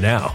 [0.00, 0.34] now.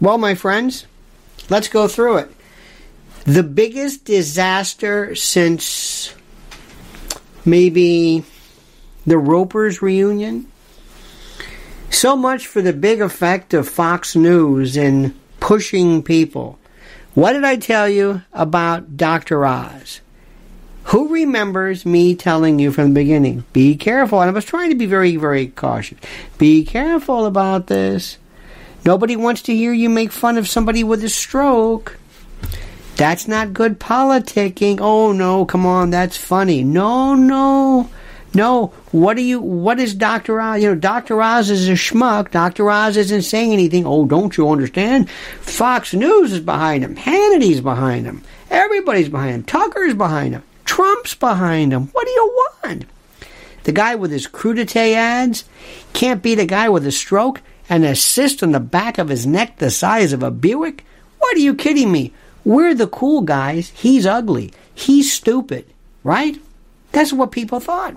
[0.00, 0.86] Well, my friends,
[1.50, 2.30] let's go through it.
[3.24, 6.14] The biggest disaster since
[7.44, 8.24] maybe
[9.06, 10.50] the Ropers reunion.
[11.90, 16.58] So much for the big effect of Fox News in pushing people.
[17.14, 19.44] What did I tell you about Dr.
[19.44, 20.00] Oz?
[20.84, 23.44] Who remembers me telling you from the beginning?
[23.52, 24.20] Be careful.
[24.20, 25.98] And I was trying to be very, very cautious.
[26.38, 28.18] Be careful about this.
[28.84, 31.98] Nobody wants to hear you make fun of somebody with a stroke.
[32.96, 34.78] That's not good politicking.
[34.80, 36.64] Oh no, come on, that's funny.
[36.64, 37.88] No, no.
[38.34, 40.40] No, what do you, what is Dr.
[40.40, 40.62] Oz?
[40.62, 41.22] You know, Dr.
[41.22, 42.30] Oz is a schmuck.
[42.30, 42.70] Dr.
[42.70, 43.86] Oz isn't saying anything.
[43.86, 45.08] Oh, don't you understand?
[45.40, 46.94] Fox News is behind him.
[46.96, 48.22] Hannity's behind him.
[48.50, 49.42] Everybody's behind him.
[49.44, 50.42] Tucker's behind him.
[50.66, 51.86] Trump's behind him.
[51.88, 52.84] What do you want?
[53.64, 55.44] The guy with his crudité ads
[55.92, 59.26] can't beat a guy with a stroke and a cyst on the back of his
[59.26, 60.84] neck the size of a Buick?
[61.18, 62.12] What are you kidding me?
[62.44, 63.70] We're the cool guys.
[63.70, 64.52] He's ugly.
[64.74, 65.66] He's stupid.
[66.04, 66.40] Right?
[66.92, 67.96] That's what people thought.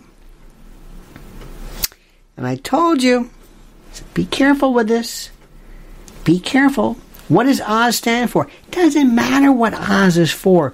[2.36, 3.30] And I told you,
[4.14, 5.30] be careful with this.
[6.24, 6.98] Be careful.
[7.28, 8.48] What does Oz stand for?
[8.48, 10.74] It Doesn't matter what Oz is for.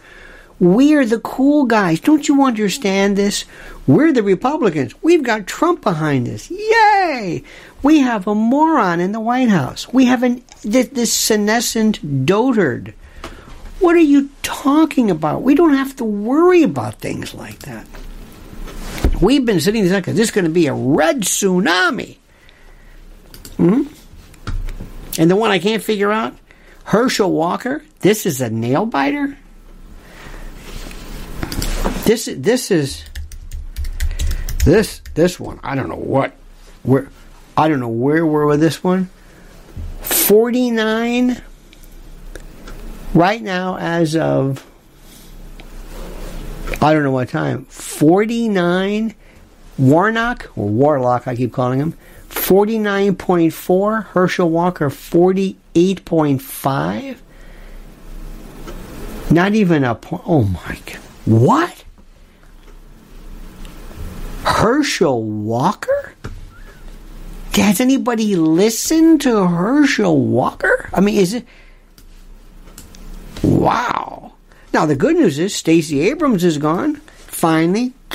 [0.59, 1.99] We're the cool guys.
[1.99, 3.45] Don't you understand this?
[3.85, 4.95] We're the Republicans.
[5.03, 6.49] We've got Trump behind us.
[6.49, 7.43] Yay!
[7.83, 9.91] We have a moron in the White House.
[9.91, 12.93] We have an, this, this senescent dotard.
[13.79, 15.43] What are you talking about?
[15.43, 17.85] We don't have to worry about things like that.
[19.21, 22.17] We've been sitting there this is going to be a red tsunami.
[23.57, 23.83] hmm
[25.19, 26.35] And the one I can't figure out,
[26.85, 29.37] Herschel Walker, this is a nail biter?
[32.05, 33.03] This this is
[34.63, 35.59] this this one.
[35.61, 36.33] I don't know what
[36.83, 37.09] where
[37.57, 39.09] I don't know where we're with this one.
[40.01, 41.41] 49
[43.13, 44.65] right now as of
[46.81, 47.65] I don't know what time.
[47.65, 49.13] 49
[49.77, 51.97] Warnock or Warlock I keep calling him.
[52.29, 57.17] 49.4 Herschel Walker 48.5
[59.29, 60.21] not even a point.
[60.25, 60.99] Oh my god.
[61.25, 61.83] What?
[64.43, 66.13] Herschel Walker?
[67.57, 70.91] Has anybody listened to Herschel Walker?
[70.93, 71.45] I mean, is it.
[73.41, 74.33] Wow.
[74.73, 76.97] Now, the good news is Stacey Abrams is gone.
[77.15, 77.93] Finally.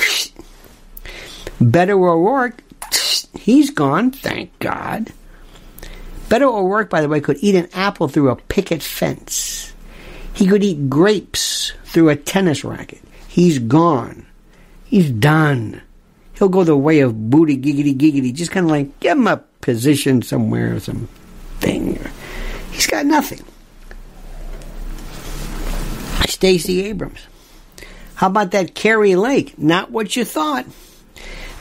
[1.59, 2.63] Beto O'Rourke,
[3.37, 5.11] he's gone, thank God.
[6.29, 9.73] Beto O'Rourke, by the way, could eat an apple through a picket fence.
[10.33, 13.01] He could eat grapes through a tennis racket.
[13.27, 14.25] He's gone.
[14.85, 15.81] He's done
[16.33, 18.33] he'll go the way of booty giggity giggity.
[18.33, 21.07] Just kind of like give him a position somewhere or some
[21.59, 21.99] thing.
[22.71, 23.41] He's got nothing.
[26.27, 27.19] Stacey Abrams.
[28.15, 29.57] How about that Kari Lake?
[29.57, 30.65] Not what you thought.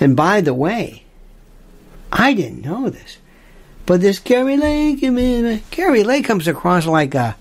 [0.00, 1.04] And by the way,
[2.10, 3.18] I didn't know this,
[3.86, 7.36] but this Kari Lake, uh, Kari Lake comes across like a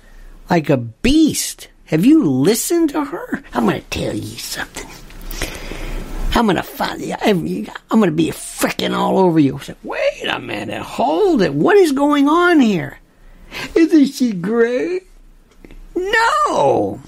[0.49, 1.69] like a beast.
[1.85, 3.43] Have you listened to her?
[3.53, 4.89] I'm going to tell you something.
[6.41, 7.15] I'm gonna find you.
[7.21, 9.57] I'm gonna be freaking all over you.
[9.57, 11.53] I said, wait a minute, hold it.
[11.53, 12.97] What is going on here?
[13.75, 15.03] Isn't she great?
[15.93, 16.99] No.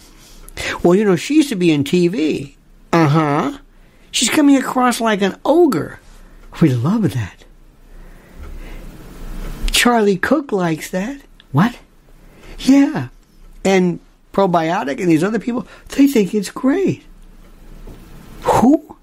[0.84, 2.54] Well, you know, she used to be in TV.
[2.92, 3.58] Uh huh.
[4.12, 6.00] She's coming across like an ogre.
[6.62, 7.44] We love that.
[9.72, 11.22] Charlie Kirk likes that.
[11.52, 11.76] What?
[12.60, 13.08] Yeah.
[13.66, 14.00] And
[14.32, 17.04] probiotic and these other people, they think it's great.
[18.44, 18.94] Who?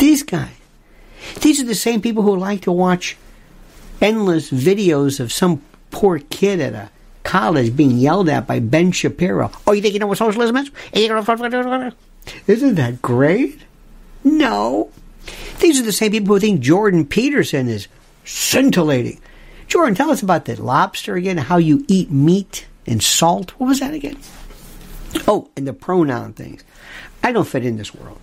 [0.00, 0.48] These guys.
[1.42, 3.18] These are the same people who like to watch
[4.00, 5.60] endless videos of some
[5.90, 6.90] poor kid at a
[7.22, 9.50] college being yelled at by Ben Shapiro.
[9.66, 10.70] Oh, you think you know what socialism is?
[12.46, 13.60] Isn't that great?
[14.24, 14.90] No.
[15.58, 17.86] These are the same people who think Jordan Peterson is
[18.24, 19.20] scintillating.
[19.66, 23.50] Jordan, tell us about the lobster again, how you eat meat and salt.
[23.60, 24.16] What was that again?
[25.28, 26.64] Oh, and the pronoun things.
[27.22, 28.18] I don't fit in this world.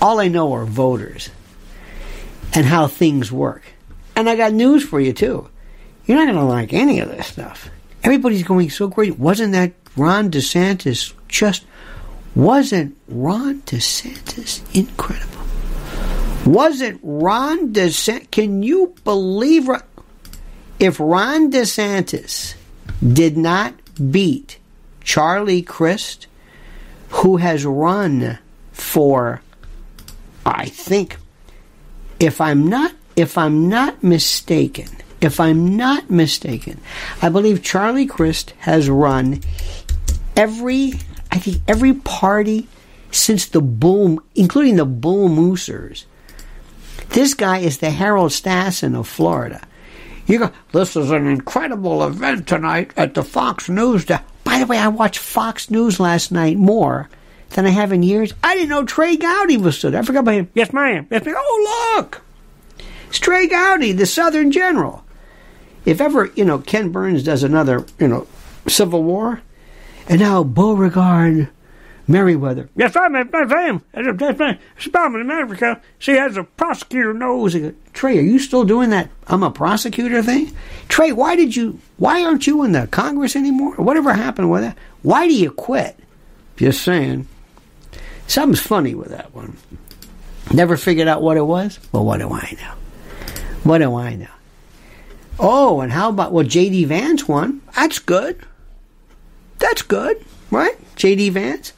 [0.00, 1.30] All I know are voters
[2.54, 3.62] and how things work.
[4.16, 5.48] And I got news for you, too.
[6.06, 7.70] You're not going to like any of this stuff.
[8.02, 9.18] Everybody's going so great.
[9.18, 11.64] Wasn't that Ron DeSantis just.
[12.34, 15.40] Wasn't Ron DeSantis incredible?
[16.46, 18.30] Wasn't Ron DeSantis.
[18.30, 19.68] Can you believe.
[19.68, 19.82] It?
[20.78, 22.54] If Ron DeSantis
[23.06, 23.74] did not
[24.10, 24.58] beat
[25.04, 26.26] Charlie Crist,
[27.10, 28.38] who has run
[28.72, 29.42] for
[30.44, 31.16] I think
[32.18, 34.88] if I'm not if I'm not mistaken,
[35.20, 36.80] if I'm not mistaken,
[37.20, 39.40] I believe Charlie Crist has run
[40.36, 40.94] every
[41.30, 42.68] I think every party
[43.10, 46.04] since the boom, including the bull moosers.
[47.10, 49.66] This guy is the Harold Stassen of Florida.
[50.26, 54.04] You go, this is an incredible event tonight at the Fox News.
[54.04, 57.08] By the way, I watched Fox News last night more
[57.50, 58.32] than I have in years.
[58.42, 59.94] I didn't know Trey Gowdy was stood.
[59.94, 60.50] I forgot about him.
[60.54, 61.06] Yes, ma'am.
[61.10, 61.34] Yes, ma'am.
[61.36, 62.22] Oh, look.
[63.08, 65.04] It's Trey Gowdy, the Southern General.
[65.84, 68.26] If ever, you know, Ken Burns does another, you know,
[68.68, 69.42] Civil War,
[70.08, 71.48] and now Beauregard
[72.06, 72.68] Merriweather.
[72.76, 73.14] Yes, I am.
[73.14, 73.82] Yes, ma'am.
[73.94, 74.58] Yes, ma'am.
[74.92, 75.80] Bomb in America.
[75.98, 77.56] She has a prosecutor nose.
[77.92, 80.54] Trey, are you still doing that I'm a prosecutor thing?
[80.88, 83.74] Trey, why did you, why aren't you in the Congress anymore?
[83.76, 84.76] Whatever happened with that?
[85.02, 85.96] Why do you quit?
[86.56, 87.26] Just saying.
[88.30, 89.56] Something's funny with that one.
[90.52, 91.80] Never figured out what it was?
[91.90, 92.74] Well, what do I know?
[93.64, 94.28] What do I know?
[95.36, 96.84] Oh, and how about, well, J.D.
[96.84, 97.60] Vance won.
[97.74, 98.38] That's good.
[99.58, 100.76] That's good, right?
[100.94, 101.30] J.D.
[101.30, 101.72] Vance.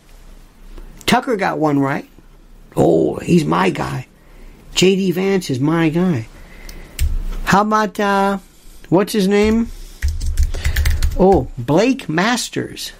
[1.07, 2.07] Tucker got one right.
[2.77, 4.07] Oh, he's my guy.
[4.75, 5.13] J.D.
[5.13, 6.29] Vance is my guy.
[7.45, 8.39] How about, uh,
[8.91, 9.69] what's his name?
[11.19, 12.93] Oh, Blake Masters.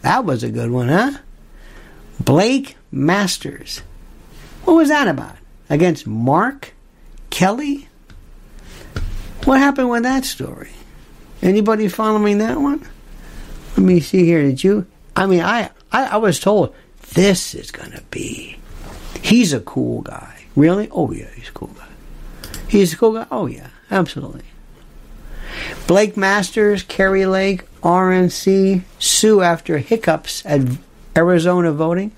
[0.00, 1.18] That was a good one, huh?
[2.18, 3.82] Blake Masters.
[4.64, 5.36] What was that about?
[5.68, 6.72] Against Mark
[7.28, 7.88] Kelly?
[9.44, 10.70] What happened with that story?
[11.42, 12.88] Anybody following that one?
[13.76, 14.42] Let me see here.
[14.42, 14.86] Did you?
[15.14, 16.74] I mean, I, I, I was told
[17.14, 18.56] this is going to be.
[19.22, 20.44] He's a cool guy.
[20.56, 20.88] Really?
[20.90, 21.88] Oh, yeah, he's a cool guy.
[22.66, 23.26] He's a cool guy?
[23.30, 24.42] Oh, yeah, absolutely.
[25.86, 30.62] Blake Masters, Kari Lake, RNC sue after hiccups at
[31.14, 32.12] Arizona voting.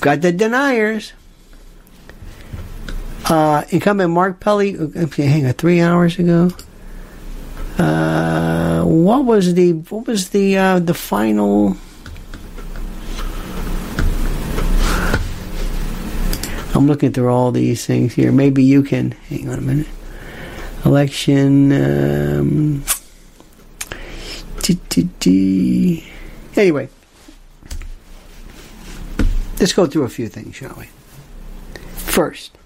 [0.00, 1.12] Got the deniers.
[3.28, 6.50] Uh, incumbent Mark Kelly, hang on, three hours ago.
[7.78, 11.76] Uh, what was the what was the uh, the final?
[16.74, 18.32] I'm looking through all these things here.
[18.32, 19.88] Maybe you can hang on a minute.
[20.84, 21.72] Election.
[21.72, 22.84] Um,
[26.56, 26.88] anyway,
[29.60, 30.88] let's go through a few things, shall we?
[31.96, 32.56] First,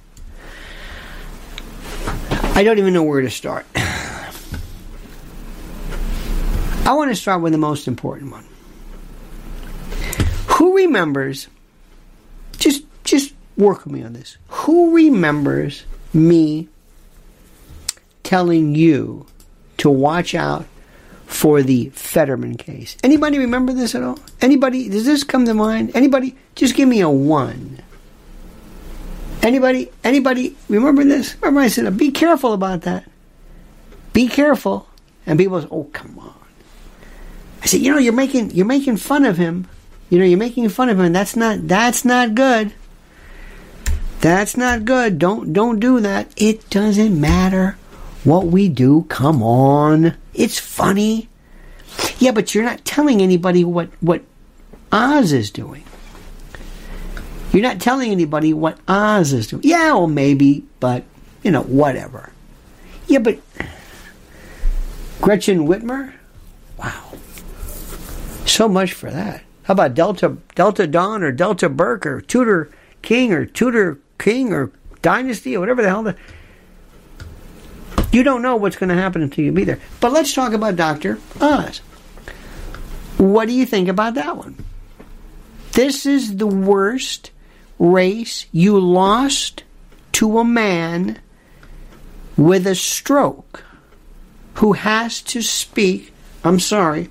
[2.55, 3.67] I don't even know where to start.
[6.85, 8.45] I want to start with the most important one.
[10.49, 11.49] Who remembers?
[12.59, 14.37] Just, just work with me on this.
[14.49, 16.69] Who remembers me
[18.23, 19.27] telling you
[19.79, 20.67] to watch out
[21.33, 22.97] for the Fetterman case?
[23.03, 24.19] Anybody remember this at all?
[24.41, 24.89] Anybody?
[24.89, 25.93] Does this come to mind?
[25.95, 26.37] Anybody?
[26.55, 27.81] Just give me a one.
[29.43, 29.91] Anybody?
[30.05, 31.35] Anybody remember this?
[31.37, 33.05] Remember I said, be careful about that.
[34.13, 34.89] Be careful.
[35.27, 36.35] And people say, oh, come on.
[37.63, 39.69] I said, you know, you're making you're making fun of him.
[40.11, 42.75] You know, you're making fun of him, that's not that's not good.
[44.21, 45.19] That's not good.
[45.19, 46.31] Don't don't do that.
[46.37, 47.77] It doesn't matter
[48.23, 49.07] what we do.
[49.09, 50.15] Come on.
[50.35, 51.29] It's funny.
[52.19, 54.23] Yeah, but you're not telling anybody what what
[54.91, 55.85] Oz is doing.
[57.53, 59.63] You're not telling anybody what Oz is doing.
[59.65, 61.05] Yeah, well maybe, but
[61.43, 62.31] you know, whatever.
[63.07, 63.39] Yeah, but
[65.21, 66.13] Gretchen Whitmer?
[66.79, 67.13] Wow.
[68.47, 69.43] So much for that.
[69.65, 72.71] How about Delta Delta Dawn or Delta Burke or Tudor
[73.03, 76.17] King or Tudor King or Dynasty or whatever the hell the
[78.13, 79.81] you don't know what's going to happen until you be there.
[80.01, 81.19] But let's talk about Dr.
[81.41, 81.79] Oz.
[83.19, 84.65] What do you think about that one?
[85.73, 87.31] This is the worst
[87.79, 89.65] race you lost
[90.13, 91.19] to a man
[92.37, 93.65] with a stroke
[94.55, 96.13] who has to speak,
[96.45, 97.09] I'm sorry,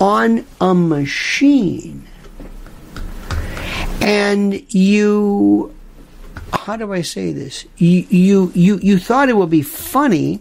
[0.00, 2.06] on a machine.
[4.00, 5.74] And you,
[6.56, 7.64] how do I say this?
[7.76, 10.40] You, you, you, you thought it would be funny,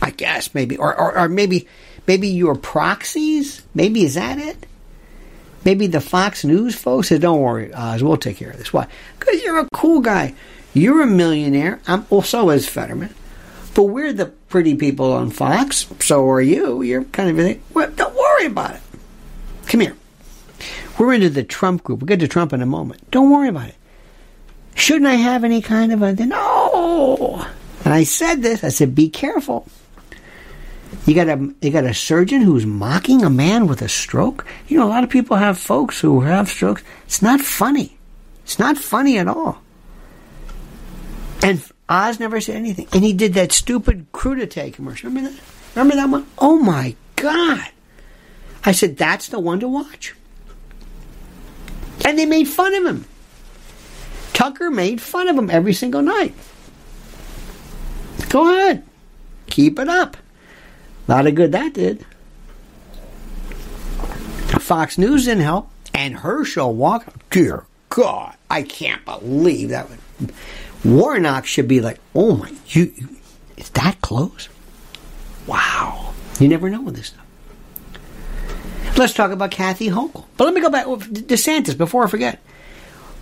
[0.00, 1.66] I guess, maybe, or, or, or maybe,
[2.06, 4.66] maybe your proxies, maybe is that it?
[5.64, 8.86] Maybe the Fox News folks said, "Don't worry, Oz, we'll take care of this." Why?
[9.18, 10.32] Because you're a cool guy.
[10.74, 11.80] You're a millionaire.
[11.88, 13.12] I'm, well, so is Fetterman.
[13.74, 15.86] But we're the pretty people on Fox.
[15.98, 16.82] So are you.
[16.82, 18.80] You're kind of well, don't worry about it.
[19.66, 19.96] Come here.
[20.98, 22.00] We're into the Trump group.
[22.00, 23.10] We'll get to Trump in a moment.
[23.10, 23.74] Don't worry about it.
[24.76, 27.44] Shouldn't I have any kind of a no?
[27.84, 28.62] And I said this.
[28.62, 29.66] I said, be careful.
[31.06, 34.46] You got a you got a surgeon who's mocking a man with a stroke.
[34.68, 36.82] You know, a lot of people have folks who have strokes.
[37.06, 37.96] It's not funny.
[38.44, 39.58] It's not funny at all.
[41.42, 42.88] And Oz never said anything.
[42.92, 45.08] And he did that stupid crudité commercial.
[45.08, 45.40] Remember that?
[45.74, 46.26] Remember that one?
[46.38, 47.68] Oh my God.
[48.64, 50.14] I said, that's the one to watch.
[52.04, 53.04] And they made fun of him.
[54.36, 56.34] Tucker made fun of him every single night.
[58.28, 58.84] Go ahead.
[59.46, 60.18] Keep it up.
[61.08, 62.04] Not A good that did.
[64.60, 65.70] Fox News didn't help.
[65.94, 69.88] And Herschel Walker, dear God, I can't believe that.
[70.84, 72.92] Warnock should be like, oh my, you,
[73.56, 74.50] it's that close?
[75.46, 76.12] Wow.
[76.38, 77.24] You never know with this stuff.
[78.98, 80.26] Let's talk about Kathy Hochul.
[80.36, 80.86] But let me go back.
[80.86, 82.38] Oh, to DeSantis, before I forget.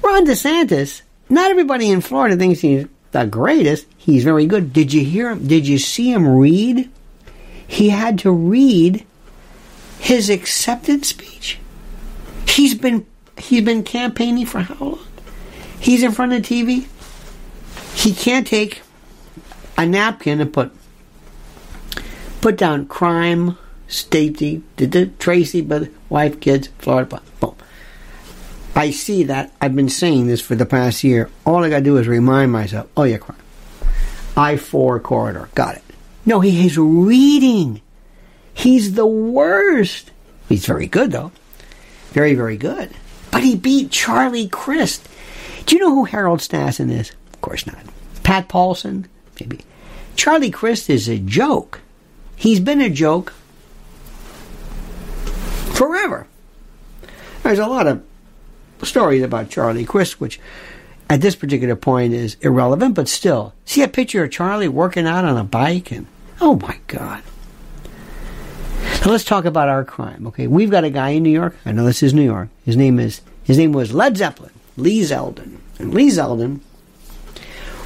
[0.04, 3.86] Ron DeSantis, not everybody in Florida thinks he's the greatest.
[3.96, 4.72] He's very good.
[4.72, 5.46] Did you hear him?
[5.46, 6.90] Did you see him read
[7.66, 9.04] he had to read
[9.98, 11.58] his acceptance speech.
[12.48, 13.06] He's been
[13.38, 15.06] he's been campaigning for how long?
[15.80, 16.86] He's in front of TV.
[17.94, 18.82] He can't take
[19.76, 20.72] a napkin and put
[22.40, 23.58] put down crime,
[23.88, 24.62] Stacy,
[25.18, 27.22] Tracy, but wife, kids, Florida.
[27.40, 27.56] Boom.
[28.74, 29.52] I see that.
[29.60, 31.30] I've been saying this for the past year.
[31.46, 32.88] All I got to do is remind myself.
[32.96, 33.38] Oh yeah, crime.
[34.36, 35.48] I four corridor.
[35.54, 35.82] Got it.
[36.26, 37.80] No, he is reading.
[38.52, 40.10] He's the worst.
[40.48, 41.32] He's very good though.
[42.10, 42.90] Very, very good.
[43.30, 45.08] But he beat Charlie Crist.
[45.66, 47.10] Do you know who Harold Stassen is?
[47.32, 47.78] Of course not.
[48.22, 49.06] Pat Paulsen?
[49.40, 49.60] Maybe.
[50.16, 51.80] Charlie Crist is a joke.
[52.36, 53.32] He's been a joke
[55.74, 56.26] forever.
[57.42, 58.02] There's a lot of
[58.84, 60.40] stories about Charlie Crist, which
[61.10, 63.54] at this particular point is irrelevant, but still.
[63.64, 66.06] See a picture of Charlie working out on a bike and
[66.40, 67.22] oh my God.
[69.04, 70.26] Now let's talk about our crime.
[70.28, 71.56] Okay, we've got a guy in New York.
[71.66, 72.48] I know this is New York.
[72.64, 75.58] His name is his name was Led Zeppelin, Lee Zeldin.
[75.78, 76.60] And Lee Zeldin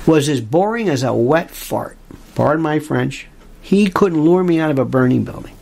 [0.06, 1.96] was as boring as a wet fart.
[2.34, 3.26] Pardon my French.
[3.60, 5.54] He couldn't lure me out of a burning building.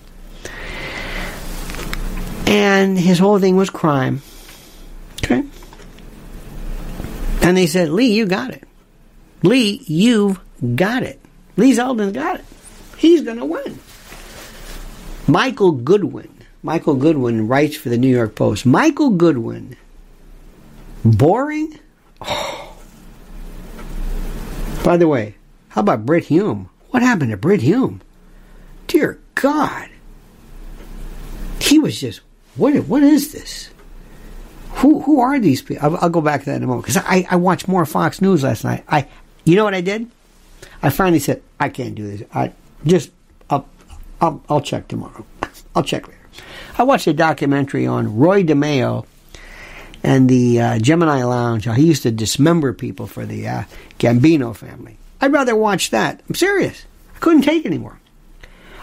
[2.46, 4.22] And his whole thing was crime.
[5.26, 5.42] Okay.
[7.42, 8.62] And they said, Lee, you got it.
[9.42, 10.38] Lee, you've
[10.76, 11.20] got it.
[11.56, 12.44] Lee Zeldin got it.
[12.96, 13.78] He's going to win.
[15.26, 16.32] Michael Goodwin.
[16.62, 18.66] Michael Goodwin writes for the New York Post.
[18.66, 19.76] Michael Goodwin.
[21.04, 21.78] Boring?
[22.20, 22.72] Oh.
[24.84, 25.34] By the way,
[25.70, 26.68] how about Brit Hume?
[26.90, 28.00] What happened to Brit Hume?
[28.86, 29.88] Dear God.
[31.58, 32.20] He was just,
[32.54, 33.70] what, what is this?
[34.76, 35.84] Who, who are these people?
[35.84, 38.20] I'll, I'll go back to that in a moment because I, I watched more Fox
[38.20, 38.84] News last night.
[38.88, 39.08] I,
[39.44, 40.10] you know what I did?
[40.82, 42.28] I finally said, I can't do this.
[42.34, 42.52] I
[42.84, 43.10] just,
[43.48, 43.66] I'll,
[44.20, 45.24] I'll, I'll check tomorrow.
[45.74, 46.20] I'll check later.
[46.78, 49.06] I watched a documentary on Roy DeMeo
[50.02, 51.64] and the uh, Gemini Lounge.
[51.64, 53.62] He used to dismember people for the uh,
[53.98, 54.98] Gambino family.
[55.22, 56.20] I'd rather watch that.
[56.28, 56.84] I'm serious.
[57.14, 57.98] I couldn't take anymore.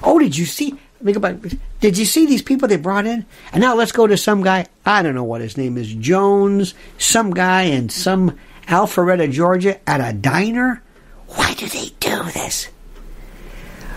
[0.02, 0.74] Oh, did you see?
[1.04, 1.38] Think about.
[1.82, 3.26] Did you see these people they brought in?
[3.52, 4.68] And now let's go to some guy.
[4.86, 5.94] I don't know what his name is.
[5.94, 6.74] Jones.
[6.98, 8.38] Some guy in some
[8.68, 10.82] Alpharetta, Georgia, at a diner.
[11.28, 12.70] Why do they do this?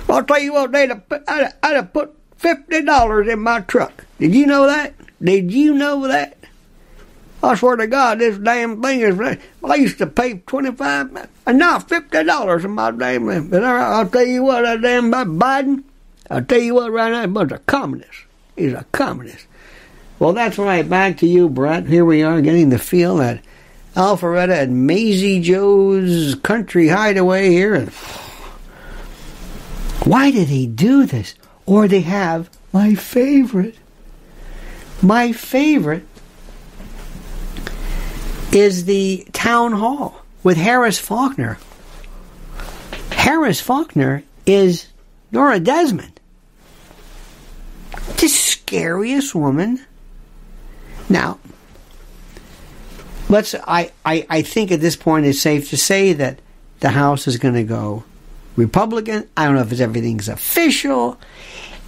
[0.09, 0.73] I'll tell you what.
[0.73, 4.05] They'd have, I'd, I'd have put fifty dollars in my truck.
[4.19, 4.95] Did you know that?
[5.23, 6.37] Did you know that?
[7.42, 9.38] I swear to God, this damn thing is.
[9.62, 13.49] I used to pay twenty five, and now fifty dollars in my damn.
[13.49, 15.85] But I'll tell you what, that damn Biden.
[16.31, 18.25] I'll tell you what, right now, he's a communist.
[18.57, 19.47] He's a communist.
[20.19, 20.89] Well, that's right.
[20.89, 21.87] Back to you, Brett.
[21.87, 23.41] Here we are getting the feel that
[23.95, 27.87] Alpharetta and Maisie Joe's country hideaway here.
[30.05, 31.35] Why did he do this?
[31.67, 33.77] Or they have my favorite.
[35.03, 36.07] My favorite
[38.53, 41.59] is the town hall with Harris Faulkner.
[43.11, 44.87] Harris Faulkner is
[45.33, 46.16] Norma Desmond.
[48.19, 49.85] The scariest woman.
[51.09, 51.39] Now,
[53.29, 56.41] let's I, I, I think at this point it's safe to say that
[56.81, 58.05] the House is going to go
[58.57, 59.29] Republican.
[59.37, 61.19] I don't know if everything's official.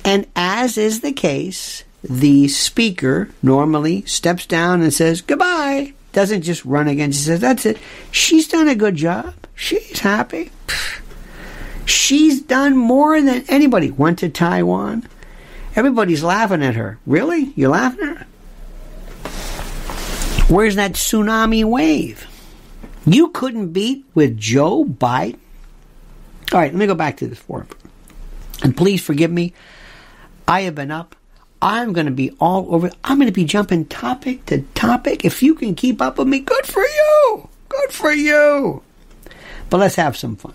[0.05, 5.95] And as is the case, the speaker normally steps down and says goodbye.
[6.12, 7.12] Doesn't just run again.
[7.12, 7.79] She says, that's it.
[8.11, 9.35] She's done a good job.
[9.55, 10.51] She's happy.
[11.85, 13.91] She's done more than anybody.
[13.91, 15.09] Went to Taiwan.
[15.79, 16.99] Everybody's laughing at her.
[17.07, 17.53] Really?
[17.55, 18.27] You're laughing at her?
[20.53, 22.27] Where's that tsunami wave?
[23.07, 25.38] You couldn't beat with Joe Biden?
[26.53, 27.69] All right, let me go back to this forum.
[28.64, 29.53] And please forgive me.
[30.49, 31.14] I have been up.
[31.62, 32.91] I'm going to be all over.
[33.05, 35.25] I'm going to be jumping topic to topic.
[35.25, 37.49] If you can keep up with me, good for you.
[37.69, 38.83] Good for you.
[39.71, 40.55] But let's have some fun.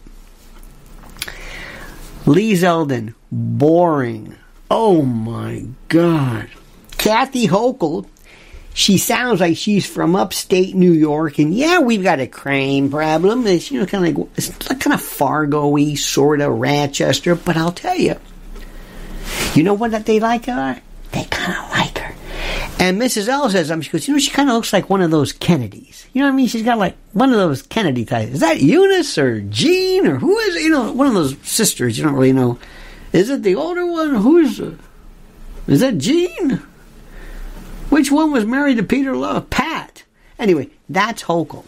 [2.25, 4.35] Lee Zeldin, boring.
[4.75, 6.49] Oh my God.
[6.97, 8.07] Kathy Hochul
[8.73, 13.45] she sounds like she's from upstate New York, and yeah, we've got a crime problem.
[13.45, 17.35] It's you know kind of like it's kind of Fargo-y, sort of Rochester.
[17.35, 18.15] But I'll tell you,
[19.53, 20.81] you know what that they like her?
[21.11, 22.15] They kind of like her.
[22.79, 23.27] And Mrs.
[23.27, 25.31] L says, um, she goes, you know, she kind of looks like one of those
[25.31, 26.07] Kennedys.
[26.11, 26.47] You know what I mean?
[26.47, 28.33] She's got like one of those Kennedy types.
[28.33, 30.63] Is that Eunice or Jean or who is it?
[30.63, 31.97] You know, one of those sisters.
[31.97, 32.57] You don't really know.
[33.13, 34.15] Is it the older one?
[34.15, 34.59] Who's?
[35.67, 36.61] Is that Jean?
[37.89, 39.51] Which one was married to Peter Lawford?
[39.51, 40.03] Pat.
[40.39, 41.63] Anyway, that's Hochul.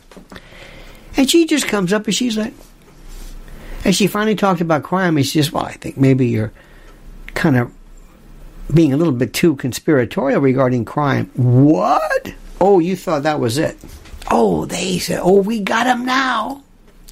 [1.16, 2.54] And she just comes up and she's like,
[3.86, 5.16] and she finally talked about crime.
[5.18, 6.52] And she says, well, I think maybe you're
[7.36, 7.72] kind of
[8.74, 11.30] being a little bit too conspiratorial regarding crime.
[11.36, 12.34] What?
[12.60, 13.78] Oh, you thought that was it.
[14.32, 16.64] Oh, they said, oh, we got him now.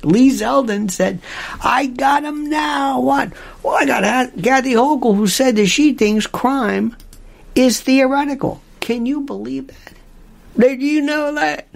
[0.04, 1.20] Lee Zeldin said,
[1.62, 3.00] I got him now.
[3.00, 3.34] What?
[3.62, 6.96] Well, I got Kathy Hochul who said that she thinks crime
[7.56, 8.62] is theoretical.
[8.80, 9.94] Can you believe that?
[10.58, 11.68] Did you know that?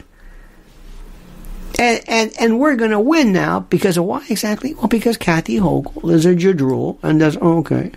[1.80, 4.74] And, and, and we're going to win now because of why exactly?
[4.74, 7.92] Well, because Kathy Hochul is a jadrul and does, okay.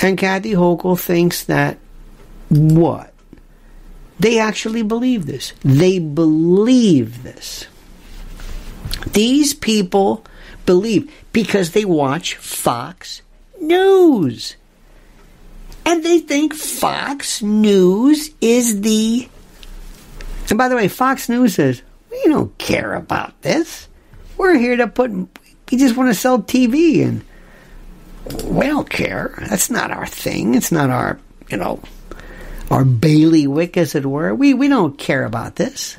[0.00, 1.78] And Kathy Hochul thinks that
[2.48, 3.12] what?
[4.18, 5.52] They actually believe this.
[5.62, 7.66] They believe this.
[9.12, 10.24] These people
[10.64, 13.22] believe because they watch Fox
[13.60, 14.56] News.
[15.84, 19.28] And they think Fox News is the.
[20.48, 23.88] And by the way, Fox News says, we don't care about this.
[24.36, 25.10] We're here to put.
[25.10, 27.24] We just want to sell TV and
[28.44, 29.34] we don't care.
[29.48, 30.54] That's not our thing.
[30.54, 31.18] It's not our,
[31.48, 31.80] you know,
[32.70, 34.34] our bailiwick, as it were.
[34.34, 35.96] We, we don't care about this.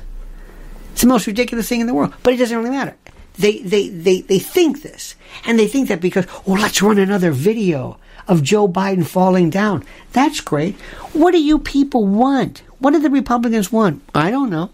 [0.98, 2.96] It's the most ridiculous thing in the world, but it doesn't really matter.
[3.36, 5.14] They, they, they, they think this.
[5.46, 9.84] And they think that because, oh, let's run another video of Joe Biden falling down.
[10.12, 10.74] That's great.
[11.12, 12.64] What do you people want?
[12.80, 14.02] What do the Republicans want?
[14.12, 14.70] I don't know.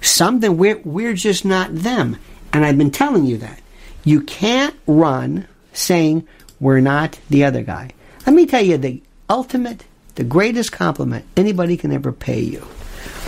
[0.00, 2.18] Something, we're, we're just not them.
[2.52, 3.60] And I've been telling you that.
[4.04, 6.24] You can't run saying
[6.60, 7.90] we're not the other guy.
[8.28, 12.64] Let me tell you the ultimate, the greatest compliment anybody can ever pay you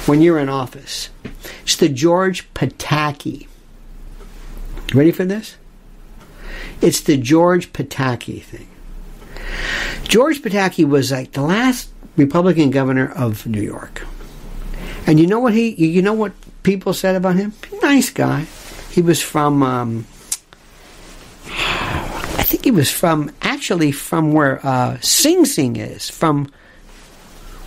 [0.08, 1.10] when you're in office.
[1.62, 3.46] It's the George Pataki.
[4.94, 5.56] Ready for this?
[6.80, 8.68] It's the George Pataki thing.
[10.04, 14.06] George Pataki was like the last Republican governor of New York.
[15.06, 17.52] And you know what he you know what people said about him?
[17.82, 18.46] Nice guy.
[18.90, 20.06] He was from um,
[21.46, 26.50] I think he was from actually from where uh, Sing Sing is from.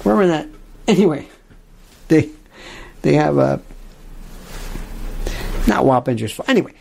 [0.03, 0.47] Wherever that.
[0.87, 1.29] Anyway,
[2.11, 2.29] they
[3.01, 3.61] they have a
[5.67, 6.39] not Wappingers.
[6.47, 6.73] Anyway,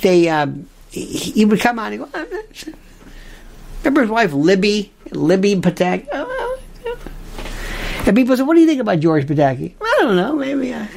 [0.00, 0.48] they uh,
[0.90, 2.08] he, he, would come on and go.
[2.12, 2.24] Uh,
[3.78, 6.06] remember his wife Libby Libby Pataki.
[6.12, 6.60] Oh,
[8.06, 10.34] and people said, "What do you think about George Pataki?" I don't know.
[10.34, 10.88] Maybe I.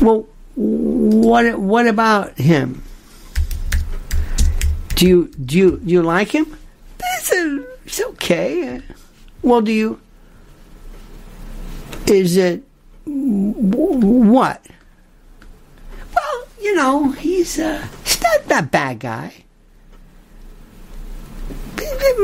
[0.00, 2.82] Well, what what about him?
[4.94, 6.56] Do you do you do you like him?
[7.16, 7.32] It's,
[7.86, 8.82] it's okay.
[9.42, 10.00] Well, do you?
[12.10, 12.64] Is it
[13.06, 14.66] what?
[16.14, 19.44] Well, you know, he's uh, he's not that bad guy.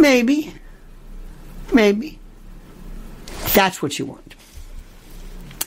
[0.01, 0.55] Maybe,
[1.73, 2.19] maybe.
[3.55, 4.35] That's what you want.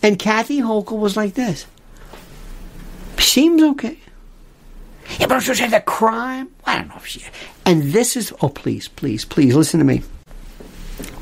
[0.03, 1.65] And Kathy Hochul was like this.
[3.17, 3.99] Seems okay.
[5.17, 6.49] Yeah, but she said the crime.
[6.65, 7.23] I don't know if she.
[7.65, 8.33] And this is.
[8.41, 10.03] Oh, please, please, please listen to me,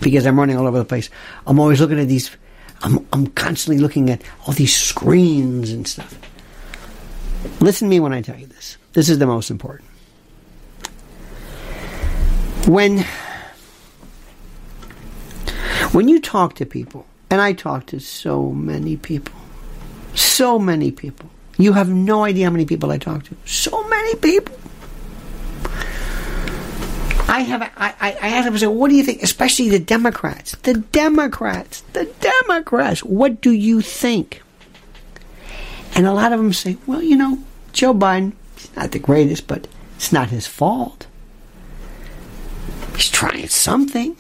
[0.02, 1.10] because I'm running all over the place.
[1.46, 2.36] I'm always looking at these.
[2.82, 6.18] I'm I'm constantly looking at all these screens and stuff.
[7.60, 8.78] Listen to me when I tell you this.
[8.94, 9.90] This is the most important.
[12.68, 13.06] When
[15.92, 19.36] when you talk to people, and I talk to so many people,
[20.14, 23.36] so many people, you have no idea how many people I talk to.
[23.46, 24.56] So many people.
[27.28, 29.22] I have I, I, I ask them, say, what do you think?
[29.22, 30.56] Especially the Democrats.
[30.64, 31.82] The Democrats.
[31.94, 32.06] The
[32.46, 33.04] Democrats.
[33.04, 34.42] What do you think?
[35.94, 37.40] And a lot of them say, well, you know,
[37.74, 41.08] Joe Biden, he's not the greatest, but it's not his fault.
[42.96, 44.16] He's trying something.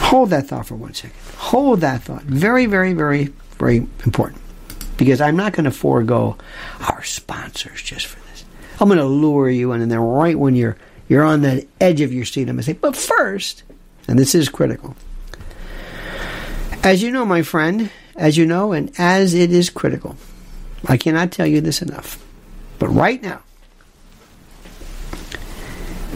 [0.00, 1.16] Hold that thought for one second.
[1.36, 2.22] Hold that thought.
[2.22, 4.40] Very, very, very, very important
[4.96, 6.36] because I'm not going to forego
[6.80, 8.25] our sponsors just for.
[8.78, 10.76] I'm going to lure you in, and then right when you're
[11.08, 13.62] you're on the edge of your seat, I'm going to say, but first,
[14.08, 14.96] and this is critical.
[16.82, 20.16] As you know, my friend, as you know, and as it is critical,
[20.86, 22.22] I cannot tell you this enough.
[22.78, 23.40] But right now,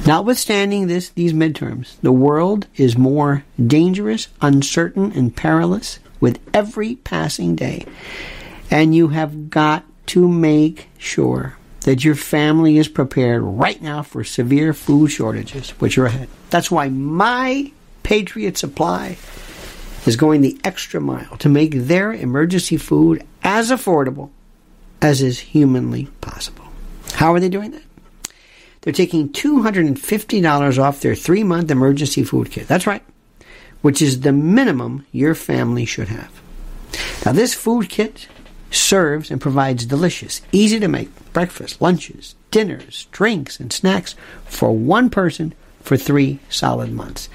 [0.06, 7.56] notwithstanding this these midterms, the world is more dangerous, uncertain, and perilous with every passing
[7.56, 7.86] day.
[8.70, 14.22] And you have got to make sure that your family is prepared right now for
[14.22, 16.28] severe food shortages, which are ahead.
[16.50, 19.16] That's why my Patriot Supply
[20.06, 24.30] is going the extra mile to make their emergency food as affordable
[25.02, 26.64] as is humanly possible.
[27.14, 27.82] How are they doing that?
[28.82, 32.66] They're taking $250 off their three month emergency food kit.
[32.66, 33.02] That's right,
[33.82, 36.30] which is the minimum your family should have.
[37.24, 38.28] Now, this food kit
[38.70, 44.14] serves and provides delicious, easy to make breakfast, lunches, dinners, drinks, and snacks
[44.44, 47.28] for one person for three solid months.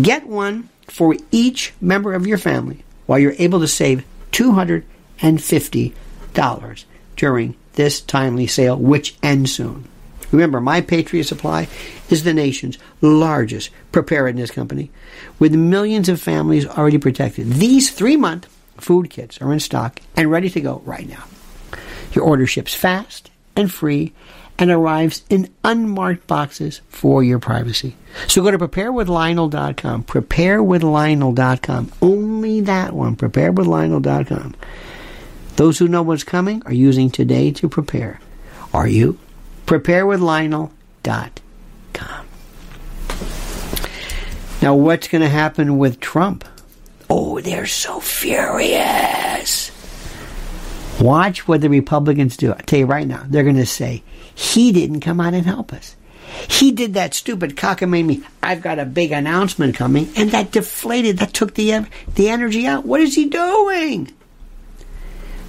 [0.00, 6.84] Get one for each member of your family while you're able to save $250
[7.16, 9.88] during this timely sale, which ends soon.
[10.32, 11.68] Remember, My Patriot Supply
[12.10, 14.90] is the nation's largest preparedness company
[15.38, 17.54] with millions of families already protected.
[17.54, 21.24] These three month food kits are in stock and ready to go right now.
[22.12, 24.12] Your order ships fast and free
[24.58, 27.96] and arrives in unmarked boxes for your privacy.
[28.28, 30.04] So go to preparewithlionel.com.
[30.04, 31.92] Preparewithlionel.com.
[32.00, 33.16] Only that one.
[33.16, 34.54] Preparewithlionel.com.
[35.56, 38.20] Those who know what's coming are using today to prepare.
[38.72, 39.18] Are you?
[39.66, 42.26] Preparewithlionel.com.
[44.62, 46.44] Now, what's going to happen with Trump?
[47.08, 49.70] Oh, they're so furious.
[51.00, 52.52] Watch what the Republicans do.
[52.52, 54.02] I tell you right now, they're going to say,
[54.34, 55.96] he didn't come out and help us.
[56.48, 58.24] He did that stupid cockamamie.
[58.42, 61.18] I've got a big announcement coming, and that deflated.
[61.18, 62.84] That took the the energy out.
[62.84, 64.12] What is he doing?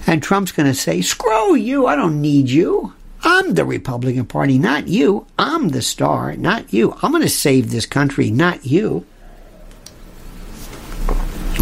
[0.06, 1.86] And Trump's going to say, "Screw you!
[1.86, 2.94] I don't need you.
[3.22, 5.26] I'm the Republican Party, not you.
[5.38, 6.96] I'm the star, not you.
[7.02, 9.04] I'm going to save this country, not you."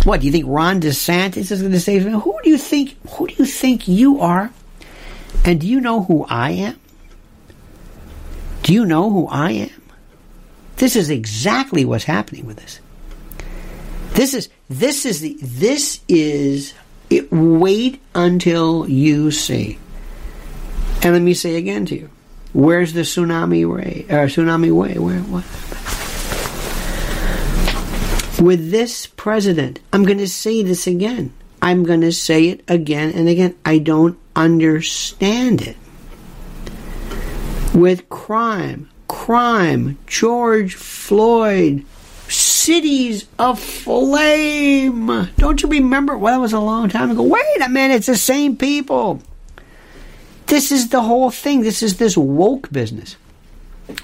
[0.06, 0.44] What do you think?
[0.46, 2.20] Ron DeSantis is going to me?
[2.20, 2.96] Who do you think?
[3.14, 4.52] Who do you think you are?
[5.44, 6.78] And do you know who I am?
[8.62, 9.82] Do you know who I am?
[10.76, 12.78] This is exactly what's happening with this.
[14.12, 16.72] This is this is the this is
[17.10, 19.76] it wait until you see.
[21.02, 22.10] And let me say again to you.
[22.52, 24.98] Where's the tsunami ray or tsunami way?
[24.98, 25.44] Where what?
[28.40, 31.32] With this president, I'm going to say this again.
[31.62, 33.56] I'm going to say it again and again.
[33.64, 35.76] I don't understand it
[37.76, 41.84] with crime, crime, George Floyd,
[42.28, 45.06] cities aflame.
[45.36, 46.16] Don't you remember?
[46.16, 47.22] Well, that was a long time ago.
[47.22, 49.20] Wait a minute, it's the same people.
[50.46, 51.62] This is the whole thing.
[51.62, 53.16] This is this woke business.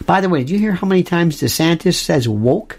[0.06, 2.78] By the way, did you hear how many times DeSantis says woke?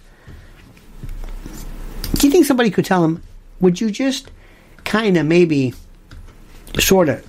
[2.43, 3.23] Think somebody could tell him,
[3.61, 4.29] would you just
[4.83, 5.73] kind of maybe
[6.77, 7.25] sort of,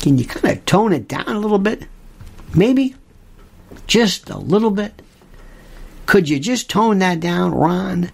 [0.00, 1.86] can you kind of tone it down a little bit?
[2.52, 2.96] Maybe
[3.86, 5.00] just a little bit.
[6.06, 8.10] Could you just tone that down, Ron?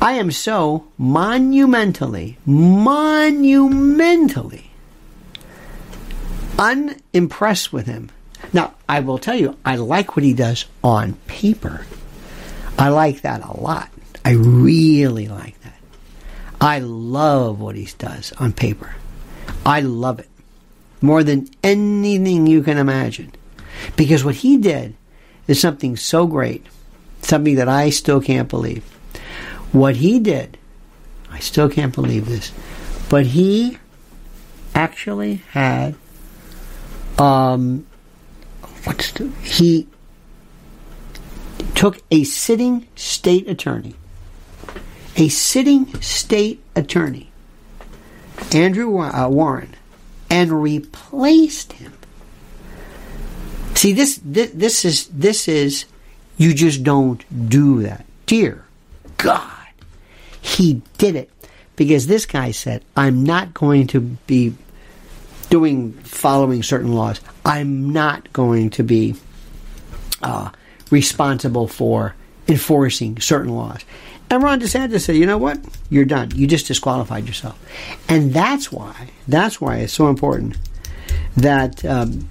[0.00, 3.10] I am so monumentally, monumentally
[6.58, 8.10] unimpressed with him.
[8.54, 11.84] Now, I will tell you, I like what he does on paper.
[12.78, 13.90] I like that a lot.
[14.28, 15.80] I really like that.
[16.60, 18.94] I love what he does on paper.
[19.64, 20.28] I love it
[21.00, 23.32] more than anything you can imagine.
[23.96, 24.94] Because what he did
[25.46, 26.66] is something so great,
[27.22, 28.84] something that I still can't believe.
[29.72, 30.58] What he did,
[31.30, 32.52] I still can't believe this,
[33.08, 33.78] but he
[34.74, 35.94] actually had,
[37.16, 37.86] um,
[38.84, 39.88] what's the, he
[41.74, 43.94] took a sitting state attorney,
[45.18, 47.30] a sitting state attorney,
[48.54, 49.74] Andrew uh, Warren,
[50.30, 51.92] and replaced him.
[53.74, 55.84] See, this, this, this is, this is,
[56.36, 58.06] you just don't do that.
[58.26, 58.64] Dear
[59.16, 59.66] God,
[60.40, 61.30] he did it
[61.76, 64.54] because this guy said, I'm not going to be
[65.50, 67.20] doing, following certain laws.
[67.44, 69.16] I'm not going to be
[70.22, 70.50] uh,
[70.90, 72.14] responsible for
[72.46, 73.84] enforcing certain laws.
[74.30, 75.58] And Ron DeSantis said, you know what?
[75.88, 76.32] You're done.
[76.34, 77.58] You just disqualified yourself.
[78.08, 80.58] And that's why, that's why it's so important
[81.36, 82.28] that, um,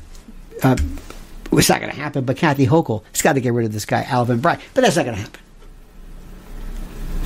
[0.63, 0.75] uh,
[1.51, 3.85] it's not going to happen, but Kathy Hochul has got to get rid of this
[3.85, 4.59] guy, Alvin Bragg.
[4.73, 5.39] But that's not going to happen.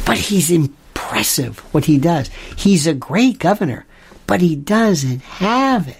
[0.06, 2.30] But he's impressive what he does.
[2.56, 3.86] He's a great governor,
[4.28, 5.98] but he doesn't have it.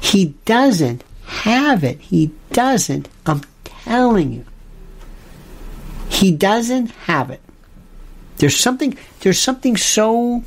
[0.00, 2.00] He doesn't have it.
[2.00, 3.08] He doesn't.
[3.26, 4.44] I'm telling you.
[6.16, 7.42] He doesn't have it.
[8.38, 8.96] There's something.
[9.20, 10.42] There's something so.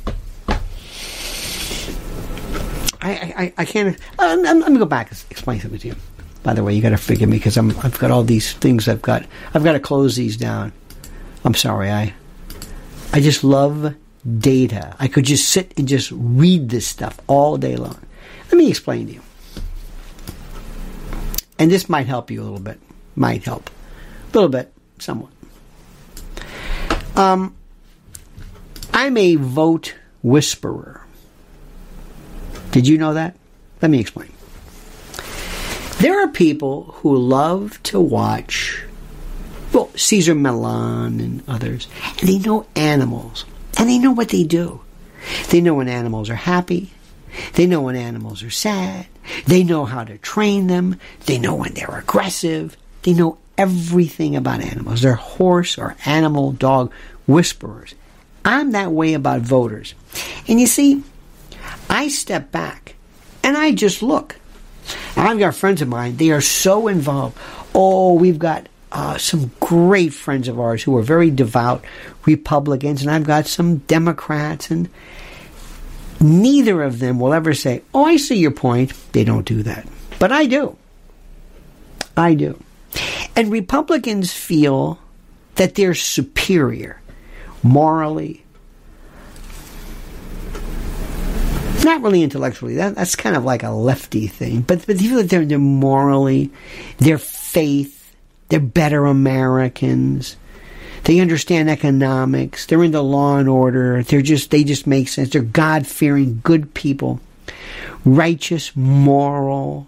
[3.00, 3.96] I I, I can't.
[4.18, 5.96] Uh, let me go back and explain something to you.
[6.42, 8.88] By the way, you got to forgive me because I'm I've got all these things
[8.88, 9.24] I've got.
[9.54, 10.72] I've got to close these down.
[11.44, 11.92] I'm sorry.
[11.92, 12.14] I
[13.12, 13.94] I just love
[14.26, 14.96] data.
[14.98, 18.00] I could just sit and just read this stuff all day long.
[18.50, 19.22] Let me explain to you.
[21.60, 22.80] And this might help you a little bit.
[23.14, 23.70] Might help.
[24.32, 25.30] A little bit, somewhat.
[27.20, 27.54] Um,
[28.94, 31.04] I'm a vote whisperer.
[32.70, 33.36] Did you know that?
[33.82, 34.32] Let me explain.
[35.98, 38.84] There are people who love to watch
[39.74, 43.44] well, Cesar Millan and others, and they know animals,
[43.78, 44.80] and they know what they do.
[45.50, 46.90] They know when animals are happy.
[47.52, 49.06] They know when animals are sad.
[49.46, 50.98] They know how to train them.
[51.26, 52.78] They know when they're aggressive.
[53.02, 55.02] They know everything about animals.
[55.02, 56.92] They're horse or animal dog
[57.26, 57.94] whisperers.
[58.42, 59.94] I'm that way about voters.
[60.48, 61.02] And you see,
[61.90, 62.94] I step back
[63.44, 64.36] and I just look.
[65.14, 67.36] I've got friends of mine, they are so involved.
[67.74, 71.84] Oh, we've got uh, some great friends of ours who are very devout
[72.24, 74.88] Republicans, and I've got some Democrats, and
[76.18, 78.94] neither of them will ever say, Oh, I see your point.
[79.12, 79.86] They don't do that.
[80.18, 80.76] But I do.
[82.16, 82.58] I do.
[83.36, 84.98] And Republicans feel
[85.56, 87.00] that they're superior
[87.62, 88.44] morally,
[91.84, 92.76] not really intellectually.
[92.76, 94.62] That, that's kind of like a lefty thing.
[94.62, 96.50] But, but they feel that they're, they're morally,
[96.98, 98.14] their faith,
[98.48, 100.36] they're better Americans.
[101.04, 102.66] They understand economics.
[102.66, 104.02] They're into law and order.
[104.02, 105.30] They're just they just make sense.
[105.30, 107.20] They're God fearing, good people,
[108.04, 109.86] righteous, moral.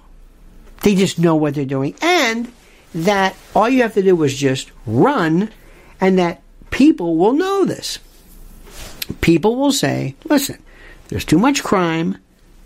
[0.83, 2.51] They just know what they're doing, and
[2.95, 5.51] that all you have to do is just run,
[6.01, 7.99] and that people will know this.
[9.21, 10.59] People will say, "Listen,
[11.09, 12.19] there's too much crime.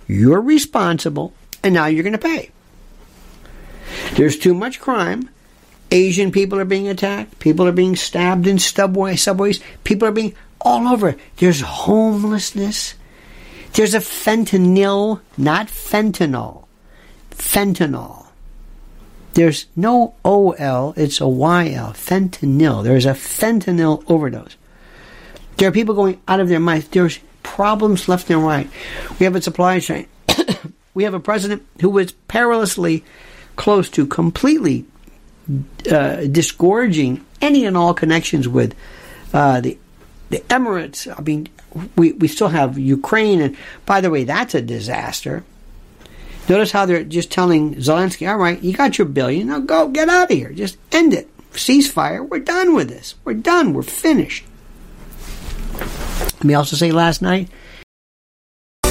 [0.07, 2.51] You're responsible, and now you're going to pay."
[4.15, 5.29] There's too much crime.
[5.91, 7.39] Asian people are being attacked.
[7.39, 9.61] People are being stabbed in subway, subways.
[9.85, 11.17] People are being all over.
[11.37, 12.95] There's homelessness.
[13.75, 16.65] There's a fentanyl, not fentanyl.
[17.31, 18.26] Fentanyl.
[19.37, 21.92] There's no OL, it's a YL.
[21.92, 22.83] Fentanyl.
[22.83, 24.57] There's a fentanyl overdose.
[25.59, 26.88] There are people going out of their minds.
[26.88, 28.66] There's problems left and right.
[29.20, 30.07] We have a supply chain.
[30.94, 33.05] we have a president who was perilously
[33.57, 34.87] close to completely
[35.92, 38.75] uh, disgorging any and all connections with
[39.35, 39.77] uh, the
[40.31, 41.14] the Emirates.
[41.14, 41.49] I mean,
[41.94, 45.44] we we still have Ukraine, and by the way, that's a disaster.
[46.49, 49.49] Notice how they're just telling Zelensky, "All right, you got your billion.
[49.49, 50.51] Now go get out of here.
[50.51, 51.29] Just end it.
[51.53, 52.27] Ceasefire.
[52.29, 53.15] We're done with this.
[53.25, 53.73] We're done.
[53.73, 54.45] We're finished."
[55.75, 57.49] Let me also say, last night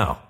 [0.00, 0.29] now.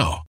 [0.00, 0.29] now.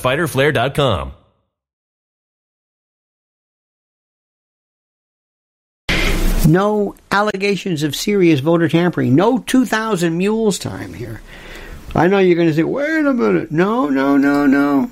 [0.00, 1.12] www.fighterflare.com.
[6.48, 9.14] No allegations of serious voter tampering.
[9.14, 11.20] No 2,000 mules time here.
[11.94, 13.52] I know you're going to say, wait a minute.
[13.52, 14.90] No, no, no, no.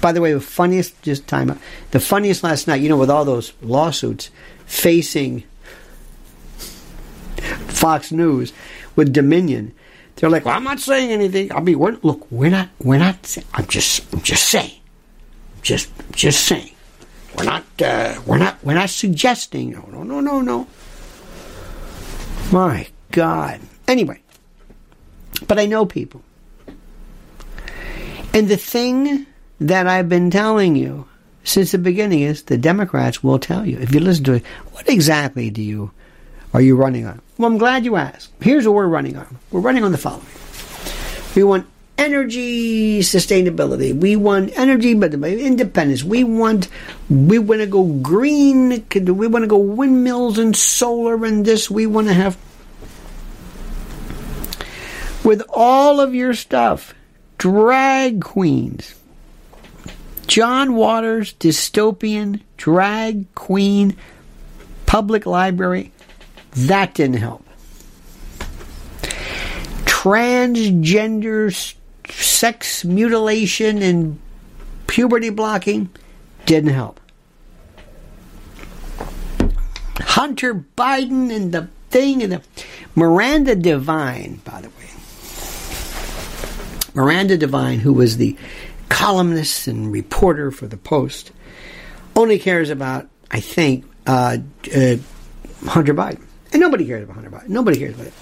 [0.00, 1.58] By the way, the funniest, just time.
[1.92, 4.30] The funniest last night, you know, with all those lawsuits
[4.66, 5.44] facing
[7.68, 8.52] Fox News
[8.96, 9.74] with Dominion,
[10.20, 11.50] they're like, well, I'm not saying anything.
[11.50, 14.78] I mean, we're, look, we're not, we're not, I'm just, I'm just saying.
[15.62, 16.72] Just, just saying.
[17.36, 19.70] We're not, uh, we're not, we're not suggesting.
[19.70, 20.66] No, no, no, no, no.
[22.52, 23.60] My God.
[23.88, 24.20] Anyway,
[25.46, 26.22] but I know people.
[28.34, 29.26] And the thing
[29.58, 31.08] that I've been telling you
[31.44, 33.78] since the beginning is the Democrats will tell you.
[33.78, 35.92] If you listen to it, what exactly do you
[36.52, 37.22] are you running on?
[37.40, 38.34] Well, I'm glad you asked.
[38.42, 39.38] Here's what we're running on.
[39.50, 40.26] We're running on the following.
[41.34, 41.66] We want
[41.96, 43.98] energy sustainability.
[43.98, 46.04] We want energy but independence.
[46.04, 46.68] We want
[47.08, 48.84] we want to go green.
[48.94, 51.70] We want to go windmills and solar and this.
[51.70, 52.36] We want to have
[55.24, 56.92] with all of your stuff,
[57.38, 58.96] drag queens.
[60.26, 63.96] John Waters, dystopian, drag queen,
[64.84, 65.92] public library.
[66.52, 67.44] That didn't help.
[69.84, 71.74] Transgender
[72.08, 74.18] sex mutilation and
[74.86, 75.90] puberty blocking
[76.46, 77.00] didn't help.
[80.00, 82.42] Hunter Biden and the thing and the
[82.94, 84.74] Miranda Devine, by the way.
[86.94, 88.36] Miranda Devine, who was the
[88.88, 91.30] columnist and reporter for the Post,
[92.16, 94.38] only cares about, I think, uh,
[94.74, 94.96] uh,
[95.66, 96.24] Hunter Biden.
[96.52, 97.48] And nobody cares about Hunter Biden.
[97.48, 98.14] Nobody cares about it.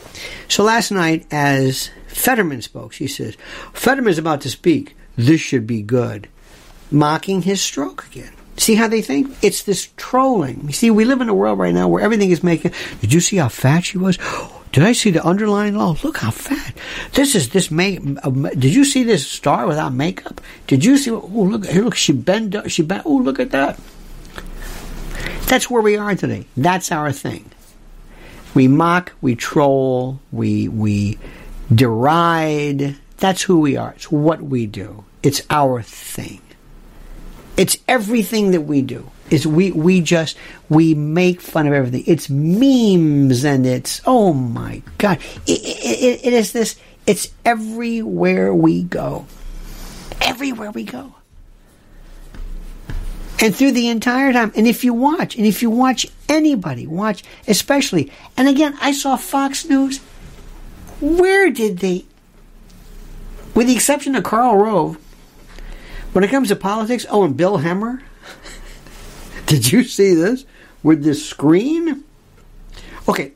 [0.48, 3.36] So last night, as Fetterman spoke, she says,
[3.72, 4.96] Fetterman's about to speak.
[5.16, 6.28] This should be good.
[6.90, 8.32] Mocking his stroke again.
[8.56, 9.36] See how they think?
[9.42, 10.62] It's this trolling.
[10.66, 12.72] You see, we live in a world right now where everything is making.
[13.00, 14.18] Did you see how fat she was?
[14.72, 15.96] Did I see the underlying law?
[16.02, 16.74] Look how fat.
[17.12, 18.00] This is this make.
[18.22, 20.40] Uh, did you see this star without makeup?
[20.66, 21.10] Did you see?
[21.10, 21.84] Oh, look here!
[21.84, 22.54] Look, she bent.
[22.70, 23.06] She bent.
[23.06, 23.78] Oh, look at that.
[25.46, 26.46] That's where we are today.
[26.56, 27.50] That's our thing.
[28.54, 31.18] We mock, we troll, we we
[31.72, 32.96] deride.
[33.18, 33.92] That's who we are.
[33.92, 35.04] It's what we do.
[35.22, 36.40] It's our thing.
[37.56, 39.10] It's everything that we do.
[39.30, 40.36] Is we we just
[40.68, 42.04] we make fun of everything.
[42.06, 45.18] It's memes and it's oh my god.
[45.46, 46.76] It, it, it is this.
[47.06, 49.26] It's everywhere we go.
[50.20, 51.14] Everywhere we go.
[53.40, 57.22] And through the entire time, and if you watch, and if you watch anybody, watch
[57.46, 59.98] especially, and again, I saw Fox News.
[61.00, 62.04] Where did they,
[63.54, 64.96] with the exception of Karl Rove,
[66.12, 68.02] when it comes to politics, oh, and Bill Hemmer,
[69.46, 70.44] did you see this
[70.82, 72.02] with this screen?
[73.08, 73.32] Okay,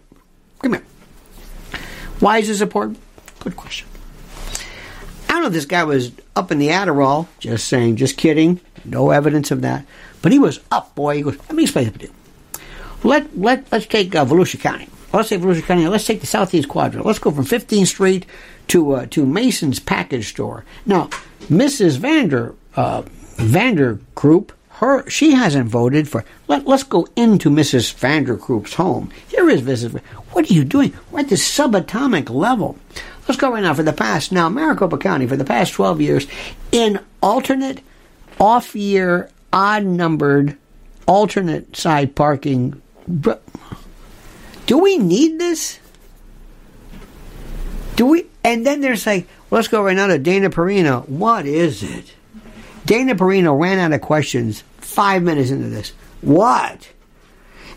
[0.61, 0.85] come here.
[2.19, 2.99] Why is this important?
[3.39, 3.89] Good question.
[5.29, 8.61] I don't know if this guy was up in the Adderall, just saying, just kidding.
[8.85, 9.85] No evidence of that.
[10.21, 11.17] But he was up, boy.
[11.17, 12.13] He goes, let me explain it to you.
[13.05, 14.89] Let, let, let's take uh, Volusia County.
[15.13, 15.87] Let's say Volusia County.
[15.89, 17.05] Let's take the Southeast Quadrant.
[17.05, 18.27] Let's go from 15th Street
[18.69, 20.65] to uh, to Mason's Package Store.
[20.87, 21.09] Now,
[21.43, 21.99] Mrs.
[21.99, 23.03] Vander uh,
[23.37, 26.25] Vander Group, her she hasn't voted for.
[26.49, 27.93] Let, let's go into Mrs.
[27.95, 29.11] Vander home.
[29.29, 30.01] Here is Mrs.
[30.31, 30.95] What are you doing?
[31.11, 32.79] We're at the subatomic level.
[33.29, 36.27] Let's go right now for the past now Maricopa County for the past 12 years
[36.73, 37.81] in alternate
[38.41, 40.57] off year odd numbered
[41.07, 42.81] alternate side parking.
[44.67, 45.79] Do we need this?
[47.97, 48.27] Do we?
[48.45, 51.09] And then there's like, let's go right now to Dana Perino.
[51.09, 52.15] What is it?
[52.87, 55.91] Dana Perino ran out of questions five minutes into this.
[56.21, 56.91] What?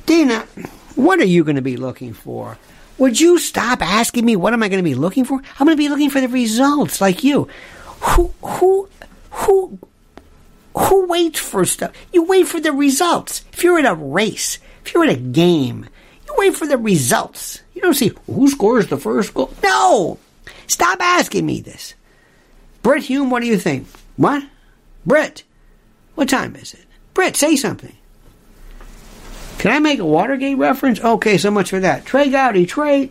[0.06, 0.48] Dana,
[0.96, 2.58] what are you going to be looking for?
[2.98, 5.36] Would you stop asking me what am I going to be looking for?
[5.60, 7.50] I'm going to be looking for the results, like you.
[8.02, 8.90] Who, who,
[9.32, 9.80] who,
[10.76, 11.94] who waits for stuff?
[12.12, 13.46] You wait for the results.
[13.54, 15.88] If you're in a race, if you're in a game,
[16.26, 17.62] you wait for the results.
[17.74, 19.54] You don't see who scores the first goal.
[19.64, 20.20] No!
[20.68, 21.94] Stop asking me this.
[22.82, 23.88] Brit Hume, what do you think?
[24.18, 24.44] What?
[25.06, 25.44] Brit,
[26.16, 26.86] what time is it?
[27.14, 27.96] Brit, say something.
[29.60, 31.00] Can I make a Watergate reference?
[31.00, 32.06] Okay, so much for that.
[32.06, 33.10] Trey Gowdy, Trey,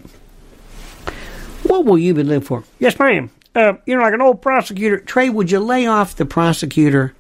[1.65, 2.65] what will you be living for?
[2.79, 3.31] Yes, ma'am.
[3.55, 4.99] Uh, you know, like an old prosecutor.
[4.99, 7.15] Trey, would you lay off the prosecutor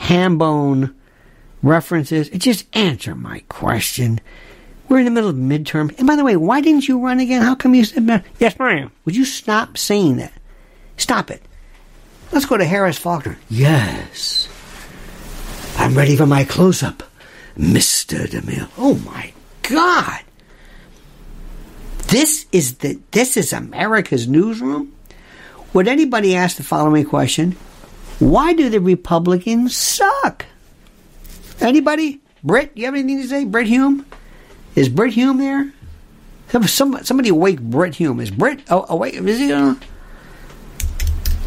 [0.00, 0.94] hambone
[1.62, 2.28] references?
[2.30, 4.20] Just answer my question.
[4.88, 5.96] We're in the middle of midterm.
[5.98, 7.42] And by the way, why didn't you run again?
[7.42, 8.20] How come you said, no?
[8.38, 8.90] yes, ma'am?
[9.04, 10.32] Would you stop saying that?
[10.96, 11.42] Stop it.
[12.32, 13.38] Let's go to Harris Faulkner.
[13.48, 14.48] Yes.
[15.76, 17.02] I'm ready for my close up,
[17.56, 18.26] Mr.
[18.26, 18.68] DeMille.
[18.76, 19.32] Oh my
[19.62, 20.20] God.
[22.08, 24.92] This is the this is America's newsroom?
[25.72, 27.56] Would anybody ask the following question?
[28.20, 30.44] Why do the Republicans suck?
[31.60, 32.20] Anybody?
[32.44, 33.44] Brit, do you have anything to say?
[33.44, 34.06] Brit Hume?
[34.74, 35.72] Is Brit Hume there?
[36.66, 38.20] Some, somebody wake Brit Hume.
[38.20, 39.14] Is Brit oh, awake?
[39.14, 39.52] Is he?
[39.52, 39.74] Uh,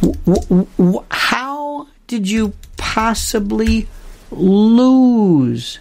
[0.01, 3.87] w- how did you possibly
[4.31, 5.79] lose?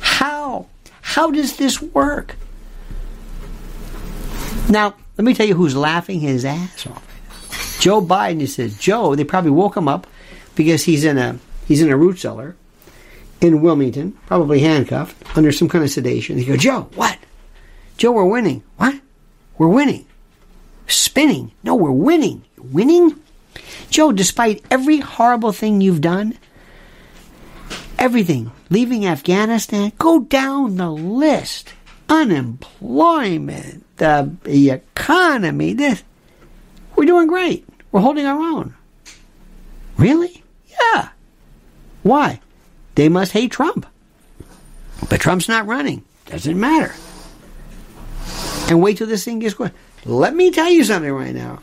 [0.00, 0.66] How?
[1.00, 2.36] How does this work?
[4.68, 7.11] Now, let me tell you who's laughing his ass off.
[7.82, 8.38] Joe Biden.
[8.38, 9.16] He says, Joe.
[9.16, 10.06] They probably woke him up
[10.54, 12.54] because he's in a he's in a root cellar
[13.40, 16.38] in Wilmington, probably handcuffed under some kind of sedation.
[16.38, 17.18] He goes, Joe, what?
[17.96, 18.62] Joe, we're winning.
[18.76, 19.00] What?
[19.58, 20.06] We're winning.
[20.86, 21.50] Spinning.
[21.64, 22.44] No, we're winning.
[22.56, 23.20] Winning?
[23.90, 26.38] Joe, despite every horrible thing you've done,
[27.98, 31.74] everything, leaving Afghanistan, go down the list.
[32.08, 36.04] Unemployment, the, the economy, this.
[36.94, 37.66] We're doing great.
[37.92, 38.74] We're holding our own.
[39.98, 40.42] Really?
[40.66, 41.10] Yeah.
[42.02, 42.40] Why?
[42.94, 43.86] They must hate Trump.
[45.08, 46.02] But Trump's not running.
[46.26, 46.94] Doesn't matter.
[48.68, 49.72] And wait till this thing gets going.
[50.04, 51.60] Let me tell you something right now.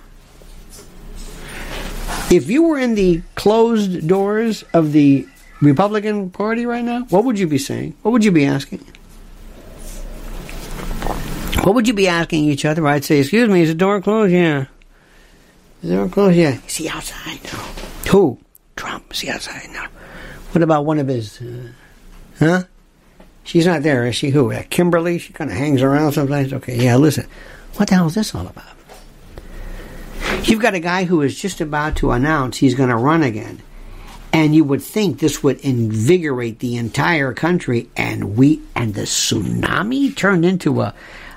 [2.32, 5.28] If you were in the closed doors of the
[5.62, 7.96] Republican Party right now, what would you be saying?
[8.04, 8.86] What would you be asking?
[11.64, 12.86] What would you be asking each other?
[12.88, 14.66] I'd say, "Excuse me, is the door closed?" Yeah.
[15.82, 16.36] Is the door closed?
[16.36, 16.60] Yeah.
[16.68, 17.44] Is he outside?
[17.46, 17.60] now?
[18.12, 18.38] Who?
[18.76, 19.14] Trump.
[19.14, 19.70] Is he outside?
[19.72, 19.88] now?
[20.52, 21.42] What about one of his?
[21.42, 21.72] Uh,
[22.40, 22.64] huh?
[23.44, 24.30] She's not there, is she?
[24.30, 24.52] Who?
[24.52, 25.20] Uh, Kimberly?
[25.20, 26.54] She kind of hangs around sometimes.
[26.54, 26.76] Okay.
[26.76, 26.98] Yeah.
[26.98, 27.28] Listen.
[27.76, 28.66] What the hell is this all about?
[30.44, 33.62] You've got a guy who is just about to announce he's going to run again.
[34.32, 40.16] And you would think this would invigorate the entire country, and we and the tsunami
[40.16, 40.94] turned into a,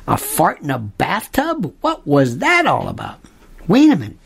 [0.07, 1.75] a fart in a bathtub?
[1.81, 3.19] What was that all about?
[3.67, 4.19] Wait a minute.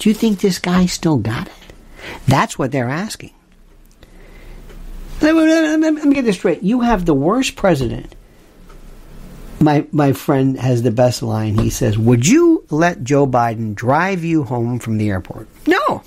[0.00, 1.52] Do you think this guy still got it?
[2.26, 3.34] That's what they're asking.
[5.20, 5.34] Let
[5.78, 6.62] me, get this straight.
[6.62, 8.14] You have the worst president.
[9.60, 11.58] My my friend has the best line.
[11.58, 16.02] He says, "Would you let Joe Biden drive you home from the airport?" No.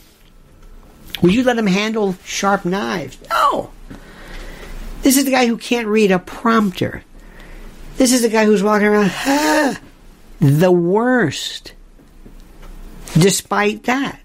[1.22, 3.20] Would you let him handle sharp knives?
[3.30, 3.70] No.
[5.04, 7.04] This is the guy who can't read a prompter.
[7.98, 9.80] This is the guy who's walking around, ah,
[10.40, 11.74] the worst.
[13.18, 14.20] Despite that,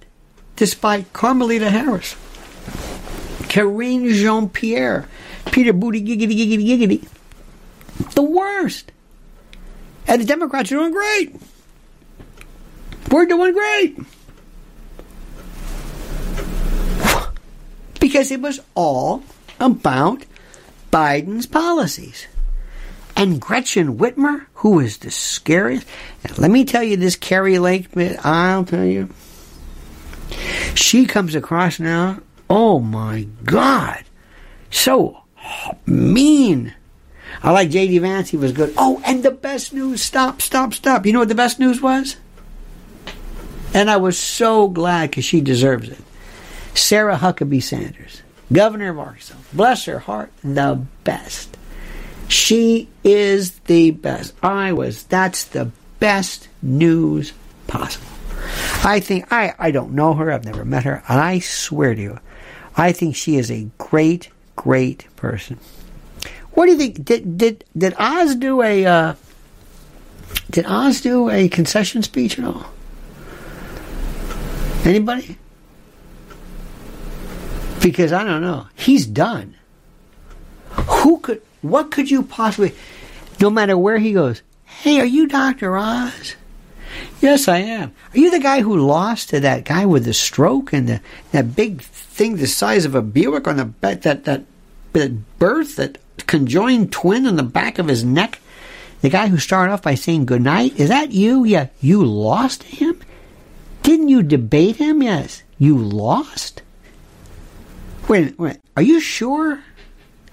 [0.57, 2.16] despite Carmelita Harris,
[3.49, 5.07] Karine Jean Pierre,
[5.53, 7.09] Peter Booty Giggity Giggity Giggity,
[8.14, 8.93] the worst.
[10.07, 11.36] And the Democrats are doing great.
[13.11, 13.99] We're doing great.
[18.01, 19.22] Because it was all
[19.61, 20.24] about
[20.91, 22.26] Biden's policies.
[23.19, 25.85] And Gretchen Whitmer, who is the scariest.
[26.23, 27.89] And let me tell you this Kari Lake,
[28.25, 29.11] I'll tell you.
[30.77, 34.05] She comes across now, oh my God,
[34.71, 35.25] so
[35.85, 36.75] mean.
[37.43, 37.99] I like J.D.
[37.99, 38.73] Vance, he was good.
[38.77, 41.05] Oh, and the best news, stop, stop, stop.
[41.05, 42.16] You know what the best news was?
[43.75, 45.99] And I was so glad because she deserves it.
[46.75, 51.57] Sarah Huckabee Sanders, governor of Arkansas, bless her heart, the best.
[52.29, 54.35] She is the best.
[54.43, 57.33] I was, that's the best news
[57.66, 58.07] possible.
[58.85, 62.01] I think, I, I don't know her, I've never met her, and I swear to
[62.01, 62.20] you,
[62.76, 65.59] I think she is a great, great person.
[66.53, 67.05] What do you think?
[67.05, 69.14] Did did did Oz do a uh,
[70.51, 72.66] did Oz do a concession speech at all?
[74.85, 75.39] Anybody?
[77.81, 78.66] Because I don't know.
[78.74, 79.55] He's done.
[80.70, 81.43] Who could?
[81.62, 82.74] What could you possibly?
[83.40, 84.42] No matter where he goes.
[84.64, 86.36] Hey, are you Doctor Oz?
[87.20, 87.92] Yes, I am.
[88.14, 91.00] Are you the guy who lost to that guy with the stroke and the
[91.32, 94.44] that big thing the size of a Buick on the back that that,
[94.92, 98.40] that birth that conjoined twin on the back of his neck?
[99.00, 100.78] The guy who started off by saying goodnight?
[100.78, 101.44] Is that you?
[101.44, 101.68] Yeah.
[101.80, 103.00] You lost to him?
[103.82, 105.02] Didn't you debate him?
[105.02, 105.42] Yes.
[105.59, 106.62] You lost?
[108.09, 108.59] Wait, wait.
[108.76, 109.62] Are you sure?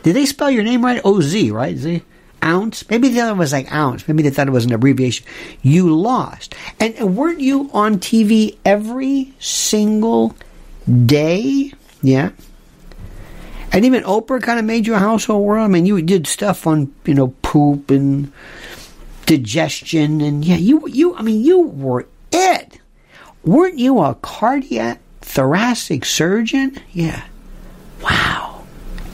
[0.05, 1.01] Did they spell your name right?
[1.03, 1.75] O Z, right?
[1.75, 2.03] Z?
[2.43, 2.87] Ounce?
[2.91, 4.07] Maybe the other one was like ounce.
[4.07, 5.25] Maybe they thought it was an abbreviation.
[5.63, 6.53] You lost.
[6.79, 10.35] And, and weren't you on TV every single
[11.07, 11.73] day?
[12.03, 12.33] Yeah.
[13.71, 15.57] And even Oprah kind of made you a household word.
[15.57, 18.31] I mean, you did stuff on, you know, poop and
[19.25, 20.21] digestion.
[20.21, 22.79] And yeah, you, you, I mean, you were it.
[23.43, 26.79] Weren't you a cardiac thoracic surgeon?
[26.93, 27.23] Yeah.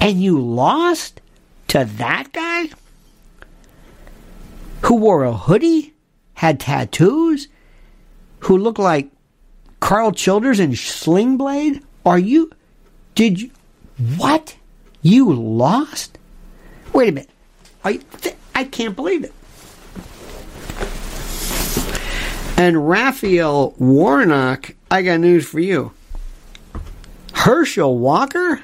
[0.02, 1.22] And you lost
[1.68, 2.70] to that guy?
[4.82, 5.94] Who wore a hoodie,
[6.34, 7.48] had tattoos,
[8.40, 9.12] who looked like
[9.80, 11.84] Karl Childers in Sling Blade?
[12.04, 12.52] Are you.
[13.14, 13.52] Did you.
[14.18, 14.58] What?
[15.04, 16.18] You lost?
[16.94, 17.30] Wait a minute.
[17.84, 18.00] I,
[18.56, 19.34] I can't believe it.
[22.58, 25.94] And Raphael Warnock, I got news for you.
[27.34, 28.64] Herschel Walker?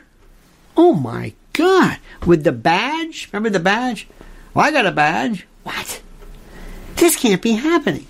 [0.78, 1.97] Oh my God.
[2.25, 3.30] With the badge?
[3.34, 4.07] Remember the badge?
[4.53, 5.45] Well, I got a badge.
[5.63, 6.01] What?
[6.95, 8.07] This can't be happening.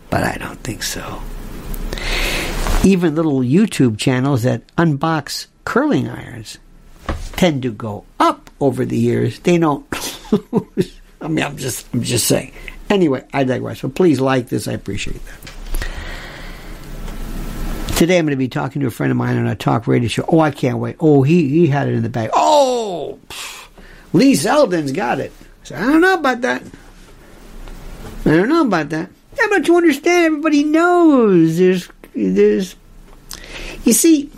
[0.09, 1.21] but I don't think so.
[2.83, 6.57] Even little YouTube channels that unbox curling irons
[7.33, 9.39] tend to go up over the years.
[9.39, 9.85] They don't
[10.51, 10.99] lose.
[11.21, 12.51] I mean, I'm just, I'm just saying.
[12.89, 13.79] Anyway, I digress.
[13.79, 14.67] So please like this.
[14.67, 15.53] I appreciate that.
[17.95, 20.09] Today I'm going to be talking to a friend of mine on a talk radio
[20.09, 20.25] show.
[20.27, 20.97] Oh, I can't wait.
[20.99, 22.31] Oh, he, he had it in the bag.
[22.33, 23.19] Oh,
[24.11, 25.31] Lee Zeldin's got it.
[25.63, 26.63] So I don't know about that.
[28.25, 29.09] I don't know about that.
[29.37, 32.75] Yeah, but you understand, everybody knows there's there's
[33.83, 34.29] you see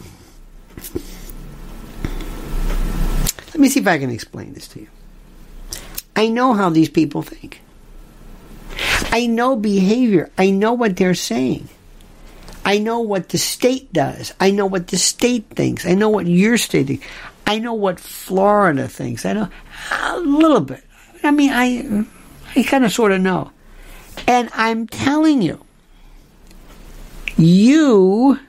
[3.48, 4.88] let me see if I can explain this to you.
[6.16, 7.62] I know how these people think.
[9.12, 10.30] I know behavior.
[10.38, 11.70] I know what they're saying.
[12.66, 14.34] I know what the state does.
[14.40, 15.86] I know what the state thinks.
[15.86, 17.08] I know what your state thinks.
[17.48, 19.26] I know what Florida thinks.
[19.26, 19.50] I know
[19.92, 20.84] a little bit.
[21.24, 22.06] I mean, I,
[22.60, 23.52] I kind of sort of know.
[24.28, 25.65] And I'm telling you,
[27.38, 28.40] you,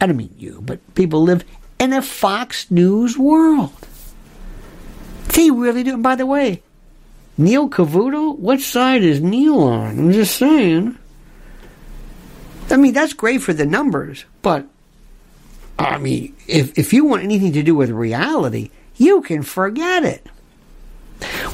[0.00, 1.44] I don't mean you, but people live
[1.78, 3.72] in a Fox News world.
[5.28, 5.94] They really do.
[5.94, 6.62] And by the way,
[7.36, 9.98] Neil Cavuto, what side is Neil on?
[9.98, 10.98] I'm just saying.
[12.70, 14.66] I mean, that's great for the numbers, but
[15.78, 20.26] I mean, if, if you want anything to do with reality, you can forget it.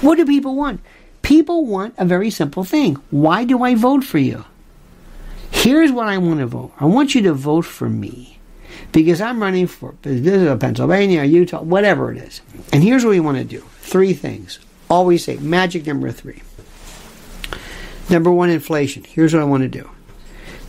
[0.01, 0.81] What do people want?
[1.23, 2.97] People want a very simple thing.
[3.11, 4.45] Why do I vote for you?
[5.65, 6.73] Here's what I want to vote.
[6.79, 8.39] I want you to vote for me
[8.93, 12.43] because I'm running for this is Pennsylvania, Utah, whatever it is.
[12.71, 13.61] And here's what we want to do.
[13.79, 14.59] Three things.
[14.91, 16.43] Always say magic number three.
[18.11, 19.05] Number one, inflation.
[19.05, 19.89] Here's what I want to do.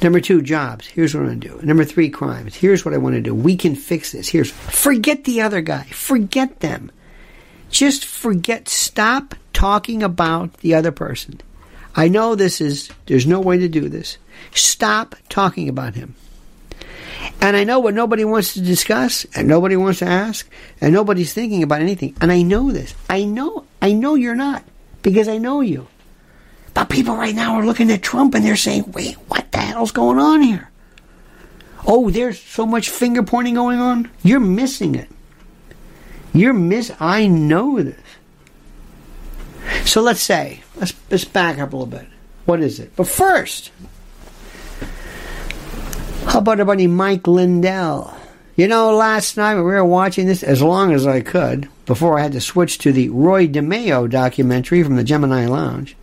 [0.01, 0.87] Number two, jobs.
[0.87, 1.61] Here's what I want to do.
[1.61, 2.55] Number three, crimes.
[2.55, 3.35] Here's what I want to do.
[3.35, 4.29] We can fix this.
[4.29, 5.83] Here's forget the other guy.
[5.87, 6.89] Forget them.
[7.69, 8.69] Just forget.
[8.69, 11.41] Stop talking about the other person.
[11.97, 14.19] I know this is there's no way to do this.
[14.53, 16.15] Stop talking about him.
[17.41, 20.49] And I know what nobody wants to discuss, and nobody wants to ask,
[20.81, 22.15] and nobody's thinking about anything.
[22.21, 22.93] And I know this.
[23.09, 23.65] I know.
[23.81, 24.63] I know you're not
[25.01, 25.87] because I know you.
[26.73, 29.91] But people right now are looking at Trump and they're saying, wait, what the hell's
[29.91, 30.69] going on here?
[31.87, 34.09] Oh, there's so much finger pointing going on.
[34.23, 35.09] You're missing it.
[36.33, 36.91] You're miss.
[36.99, 38.01] I know this.
[39.85, 42.07] So let's say, let's, let's back up a little bit.
[42.45, 42.95] What is it?
[42.95, 43.71] But first,
[46.25, 48.15] how about our buddy Mike Lindell?
[48.55, 52.23] You know, last night we were watching this as long as I could before I
[52.23, 55.95] had to switch to the Roy DeMeo documentary from the Gemini Lounge.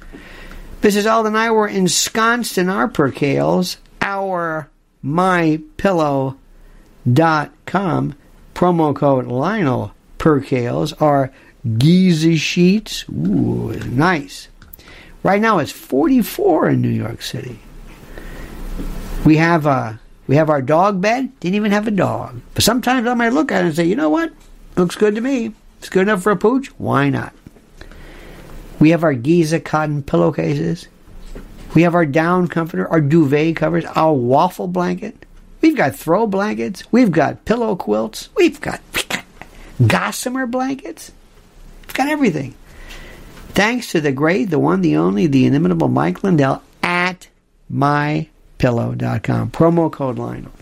[0.83, 1.11] Mrs.
[1.11, 4.69] Alden and I were ensconced in our percales, our
[5.05, 6.37] mypillow.com,
[8.55, 11.33] promo code Lionel percales, our
[11.79, 13.05] Giza sheets.
[13.09, 14.49] Ooh, nice.
[15.23, 17.61] Right now it's 44 in New York City.
[19.25, 21.39] We have a we have our dog bed.
[21.41, 22.41] Didn't even have a dog.
[22.55, 24.33] But sometimes I might look at it and say, you know what?
[24.77, 25.53] Looks good to me.
[25.79, 26.69] It's good enough for a pooch.
[26.79, 27.33] Why not?
[28.79, 30.89] We have our Giza cotton pillowcases.
[31.75, 35.25] We have our down comforter, our duvet covers, our waffle blanket.
[35.61, 36.85] We've got throw blankets.
[36.93, 38.29] We've got pillow quilts.
[38.37, 39.25] We've got, we got
[39.87, 41.13] gossamer blankets.
[41.87, 42.55] We've got everything.
[43.51, 47.29] Thanks to the great, the one, the only, the inimitable Mike Lindell at
[48.63, 49.51] mypillow.com.
[49.51, 50.53] Promo code Lionel.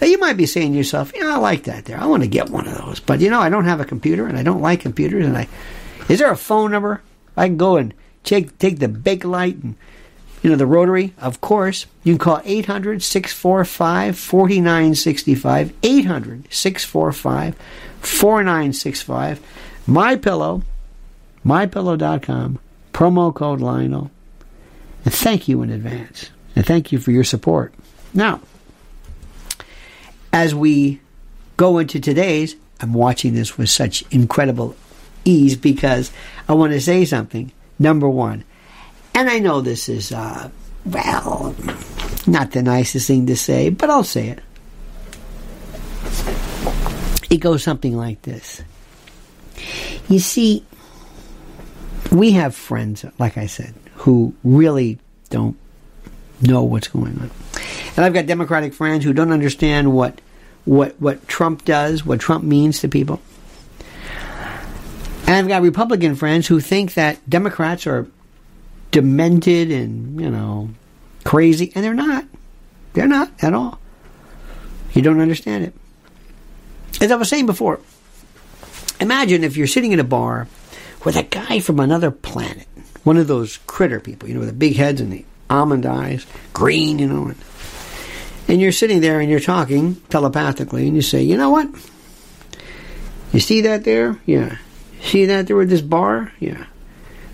[0.00, 1.98] Now you might be saying to yourself, you know, I like that there.
[1.98, 3.00] I want to get one of those.
[3.00, 5.48] But you know, I don't have a computer and I don't like computers and I
[6.08, 7.02] is there a phone number?
[7.36, 9.76] I can go and take take the Bakelite and
[10.42, 11.86] you know the rotary, of course.
[12.02, 15.74] You can call 800 645 4965.
[15.82, 17.54] 800 645
[18.00, 19.40] 4965.
[19.86, 20.62] My Pillow,
[21.44, 22.58] mypillow.com,
[22.92, 24.10] promo code Lionel.
[25.04, 26.30] And thank you in advance.
[26.56, 27.72] And thank you for your support.
[28.12, 28.40] Now,
[30.32, 31.00] as we
[31.56, 34.76] go into today's, I'm watching this with such incredible
[35.24, 36.10] ease because
[36.48, 37.52] I want to say something.
[37.78, 38.44] Number one,
[39.14, 40.50] and I know this is, uh,
[40.84, 41.54] well,
[42.26, 44.40] not the nicest thing to say, but I'll say it.
[47.30, 48.62] It goes something like this.
[50.08, 50.64] You see,
[52.10, 54.98] we have friends, like I said, who really
[55.28, 55.56] don't
[56.42, 57.30] know what's going on.
[57.96, 60.20] And I've got Democratic friends who don't understand what
[60.64, 63.20] what what Trump does, what Trump means to people.
[65.26, 68.08] And I've got Republican friends who think that Democrats are
[68.90, 70.70] demented and, you know,
[71.24, 72.24] crazy, and they're not.
[72.94, 73.78] They're not at all.
[74.92, 75.74] You don't understand it.
[77.00, 77.78] As I was saying before,
[78.98, 80.48] imagine if you're sitting in a bar
[81.04, 82.66] with a guy from another planet,
[83.04, 86.26] one of those critter people, you know, with the big heads and the almond eyes,
[86.54, 87.32] green, you know,
[88.48, 91.68] and, you're sitting there and you're talking telepathically, and you say, you know what?
[93.32, 94.18] You see that there?
[94.26, 94.56] Yeah.
[95.02, 96.32] See that there with this bar?
[96.40, 96.66] Yeah.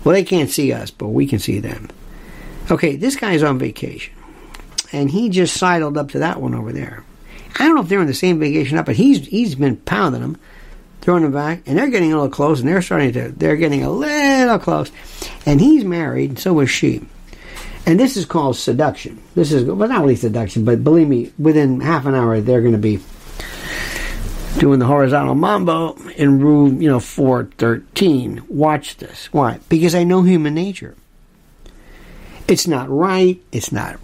[0.03, 1.89] Well, they can't see us, but we can see them.
[2.69, 4.13] Okay, this guy's on vacation,
[4.91, 7.03] and he just sidled up to that one over there.
[7.55, 10.21] I don't know if they're on the same vacation up, but he's he's been pounding
[10.21, 10.37] them,
[11.01, 13.83] throwing them back, and they're getting a little close, and they're starting to they're getting
[13.83, 14.91] a little close,
[15.45, 17.01] and he's married, so is she.
[17.87, 19.21] And this is called seduction.
[19.33, 22.73] This is well, not really seduction, but believe me, within half an hour they're going
[22.73, 22.99] to be
[24.59, 28.43] doing the horizontal mambo in room, you know, 413.
[28.49, 29.31] Watch this.
[29.31, 29.59] Why?
[29.69, 30.95] Because I know human nature.
[32.49, 33.41] It's not right.
[33.53, 33.99] It's not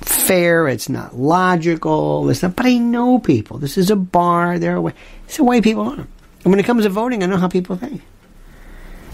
[0.00, 0.66] fair.
[0.66, 2.28] It's not logical.
[2.30, 3.58] It's not, but I know people.
[3.58, 4.58] This is a bar.
[4.58, 4.94] They're away.
[5.26, 6.06] It's the way people are.
[6.44, 8.02] And when it comes to voting, I know how people think.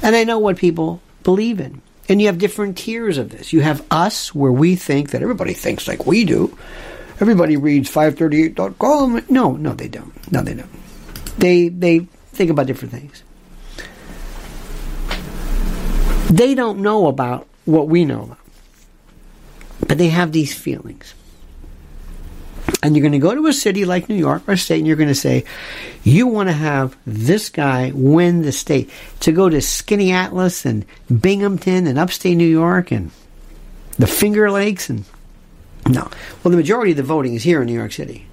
[0.03, 1.83] And I know what people believe in.
[2.09, 3.53] And you have different tiers of this.
[3.53, 6.57] You have us, where we think that everybody thinks like we do.
[7.21, 9.25] Everybody reads 538.com.
[9.29, 10.33] No, no, they don't.
[10.33, 10.71] No, they don't.
[11.39, 12.01] They they
[12.33, 13.23] think about different things.
[16.31, 18.39] They don't know about what we know about.
[19.87, 21.15] But they have these feelings.
[22.83, 24.87] And you're going to go to a city like New York or a state and
[24.87, 25.45] you're going to say,
[26.03, 28.91] you want to have this guy win the state.
[29.21, 30.85] To go to Skaneateles and
[31.21, 33.11] Binghamton and upstate New York and
[33.99, 35.05] the Finger Lakes and
[35.87, 36.09] no.
[36.43, 38.27] Well, the majority of the voting is here in New York City.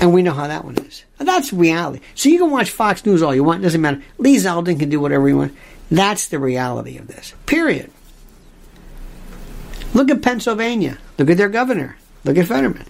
[0.00, 1.04] And we know how that one is.
[1.18, 2.00] That's reality.
[2.14, 4.02] So you can watch Fox News all you want, it doesn't matter.
[4.16, 5.54] Lee Zeldin can do whatever he wants.
[5.90, 7.34] That's the reality of this.
[7.46, 7.90] Period.
[9.94, 10.98] Look at Pennsylvania.
[11.18, 11.96] Look at their governor.
[12.24, 12.86] Look at Fetterman.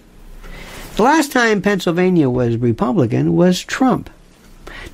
[0.95, 4.09] The last time Pennsylvania was Republican was Trump.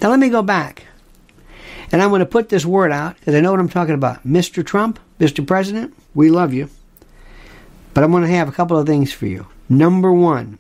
[0.02, 0.84] Now let me go back.
[1.92, 4.26] And I'm going to put this word out because I know what I'm talking about.
[4.28, 4.66] Mr.
[4.66, 5.46] Trump, Mr.
[5.46, 6.70] President, we love you.
[7.94, 9.48] But I'm going to have a couple of things for you.
[9.70, 10.60] Number one,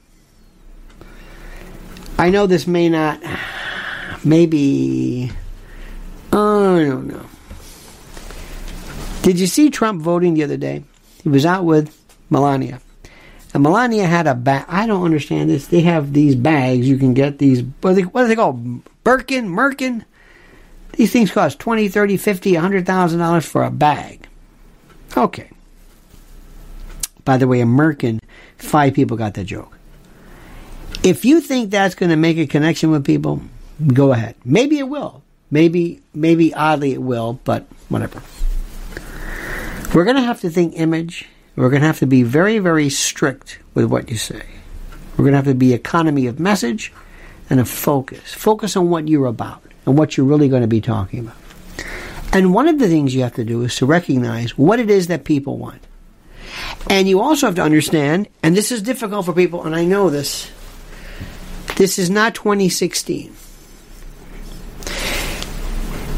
[2.17, 3.21] I know this may not,
[4.23, 5.31] maybe,
[6.31, 7.25] oh, I don't know.
[9.21, 10.83] Did you see Trump voting the other day?
[11.23, 11.95] He was out with
[12.29, 12.79] Melania.
[13.55, 14.65] And Melania had a bag.
[14.67, 15.67] I don't understand this.
[15.67, 16.89] They have these bags.
[16.89, 18.83] You can get these, what are they, what are they called?
[19.05, 19.47] Birkin?
[19.47, 20.03] Merkin?
[20.91, 24.27] These things cost 20 30 50 $100,000 for a bag.
[25.15, 25.49] Okay.
[27.23, 28.19] By the way, a Merkin,
[28.57, 29.77] five people got that joke.
[31.01, 33.41] If you think that's going to make a connection with people,
[33.87, 34.35] go ahead.
[34.43, 35.23] Maybe it will.
[35.49, 38.21] Maybe, maybe oddly it will, but whatever.
[39.93, 41.29] We're going to have to think image.
[41.55, 44.43] We're going to have to be very, very strict with what you say.
[45.11, 46.91] We're going to have to be economy of message
[47.49, 48.33] and a focus.
[48.33, 51.37] Focus on what you're about and what you're really going to be talking about.
[52.33, 55.07] And one of the things you have to do is to recognize what it is
[55.07, 55.81] that people want.
[56.89, 60.09] And you also have to understand, and this is difficult for people, and I know
[60.09, 60.51] this,
[61.77, 63.33] this is not 2016.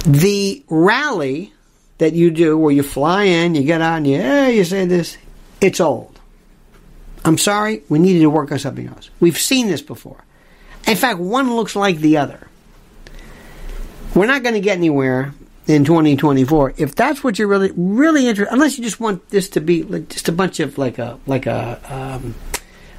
[0.05, 1.53] The rally
[1.99, 5.17] that you do where you fly in, you get on, you, eh, you say this,
[5.61, 6.19] it's old.
[7.25, 9.09] I'm sorry, we needed to work on something else.
[9.19, 10.23] We've seen this before.
[10.87, 12.47] In fact, one looks like the other.
[14.15, 15.33] We're not going to get anywhere
[15.67, 19.59] in 2024 if that's what you're really really interested unless you just want this to
[19.59, 22.33] be like just a bunch of like a like a um,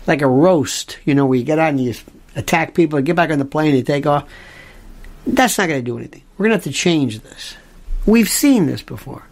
[0.07, 1.95] like a roast you know where you get out and you
[2.37, 4.29] attack people get back on the plane and take off
[5.27, 7.57] that's not going to do anything we're going to have to change this
[8.05, 9.25] we've seen this before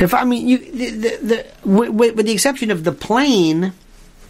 [0.00, 3.72] if i mean you the, the, the with, with the exception of the plane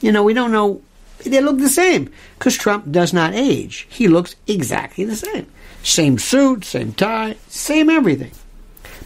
[0.00, 0.80] you know we don't know
[1.24, 5.46] they look the same because trump does not age he looks exactly the same
[5.86, 8.32] same suit, same tie, same everything.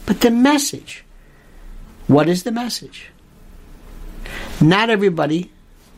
[0.07, 1.03] But the message
[2.07, 3.09] what is the message?
[4.59, 5.49] Not everybody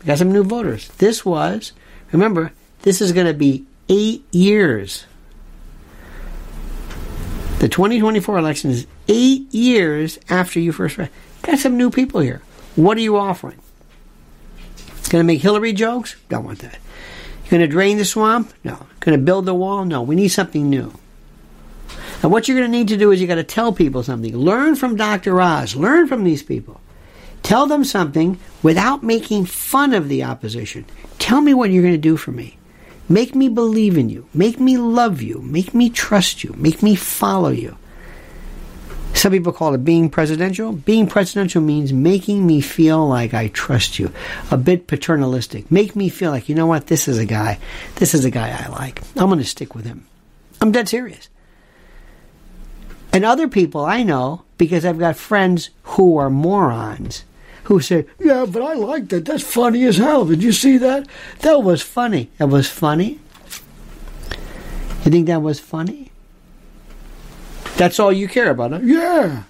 [0.05, 0.89] got some new voters.
[0.99, 1.72] This was,
[2.11, 2.51] remember,
[2.84, 5.05] this is going to be eight years.
[7.59, 11.10] The 2024 election is eight years after you first ran.
[11.41, 12.41] Got some new people here.
[12.76, 13.60] What are you offering?
[15.10, 16.16] Going to make Hillary jokes?
[16.30, 16.80] Don't want that.
[17.49, 18.54] Going to drain the swamp?
[18.64, 18.88] No.
[18.99, 19.86] Going to build the wall?
[19.86, 20.01] No.
[20.01, 20.93] We need something new.
[22.24, 24.36] And what you're going to need to do is you got to tell people something.
[24.36, 25.39] Learn from Dr.
[25.41, 25.76] Oz.
[25.76, 26.80] Learn from these people.
[27.43, 30.86] Tell them something without making fun of the opposition.
[31.20, 32.58] Tell me what you're going to do for me.
[33.10, 34.28] Make me believe in you.
[34.34, 35.41] Make me love you.
[35.41, 36.54] Make me trust you.
[36.58, 37.78] Make me follow you.
[39.24, 40.74] Some people call it being presidential.
[40.74, 44.12] Being presidential means making me feel like I trust you.
[44.52, 45.72] A bit paternalistic.
[45.72, 47.58] Make me feel like, you know what, this is a guy,
[47.96, 49.02] this is a guy I like.
[49.16, 50.06] I'm going to stick with him.
[50.60, 51.30] I'm dead serious.
[53.14, 57.24] And other people I know, because I've got friends who are morons,
[57.64, 59.24] who say, Yeah, but I like that.
[59.24, 60.26] That's funny as hell.
[60.26, 61.08] Did you see that?
[61.40, 62.30] That was funny.
[62.40, 63.22] That was funny.
[65.06, 66.12] You think that was funny?
[67.78, 68.80] That's all you care about, huh?
[68.84, 69.44] Yeah.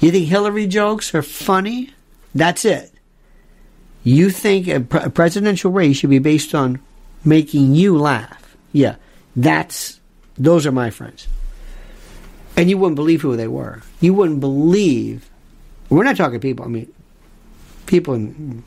[0.00, 1.92] You think Hillary jokes are funny?
[2.34, 2.92] That's it.
[4.04, 6.80] You think a, pre- a presidential race should be based on
[7.24, 8.56] making you laugh.
[8.72, 8.96] Yeah.
[9.34, 10.00] That's,
[10.36, 11.28] those are my friends.
[12.56, 13.82] And you wouldn't believe who they were.
[14.00, 15.30] You wouldn't believe,
[15.88, 16.92] we're not talking people, I mean,
[17.86, 18.64] people in,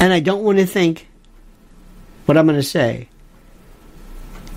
[0.00, 1.08] and I don't want to think
[2.26, 3.08] what I'm going to say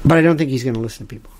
[0.03, 1.31] but I don't think he's going to listen to people.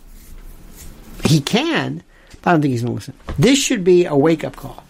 [1.26, 2.04] He can,
[2.42, 3.14] but I don't think he's going to listen.
[3.38, 4.84] This should be a wake up call.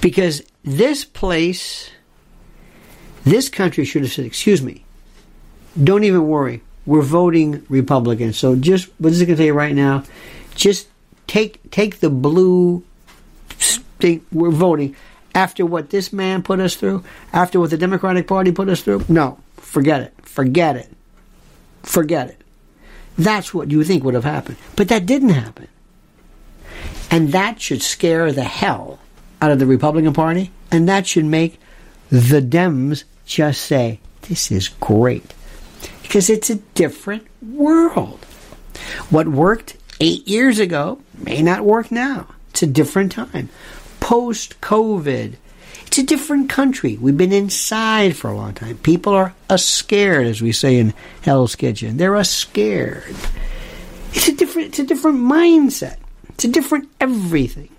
[0.00, 1.90] Because this place,
[3.24, 4.84] this country should have said, excuse me,
[5.82, 6.62] don't even worry.
[6.86, 8.32] We're voting Republican.
[8.32, 10.04] So just, what is it going to tell you right now?
[10.54, 10.88] Just
[11.26, 12.82] take, take the blue
[13.58, 14.96] state, we're voting
[15.34, 19.04] after what this man put us through, after what the Democratic Party put us through.
[19.08, 20.14] No, forget it.
[20.26, 20.90] Forget it
[21.82, 22.42] forget it.
[23.18, 24.56] That's what you think would have happened.
[24.76, 25.68] But that didn't happen.
[27.10, 28.98] And that should scare the hell
[29.42, 31.58] out of the Republican Party, and that should make
[32.08, 35.34] the Dems just say, This is great.
[36.02, 38.24] Because it's a different world.
[39.10, 42.28] What worked eight years ago may not work now.
[42.50, 43.48] It's a different time.
[44.00, 45.34] Post COVID,
[45.90, 46.96] it's a different country.
[46.98, 48.78] We've been inside for a long time.
[48.78, 51.96] People are a scared, as we say in Hell's Kitchen.
[51.96, 53.16] They're a scared.
[54.12, 54.68] It's a different.
[54.68, 55.96] It's a different mindset.
[56.28, 57.70] It's a different everything.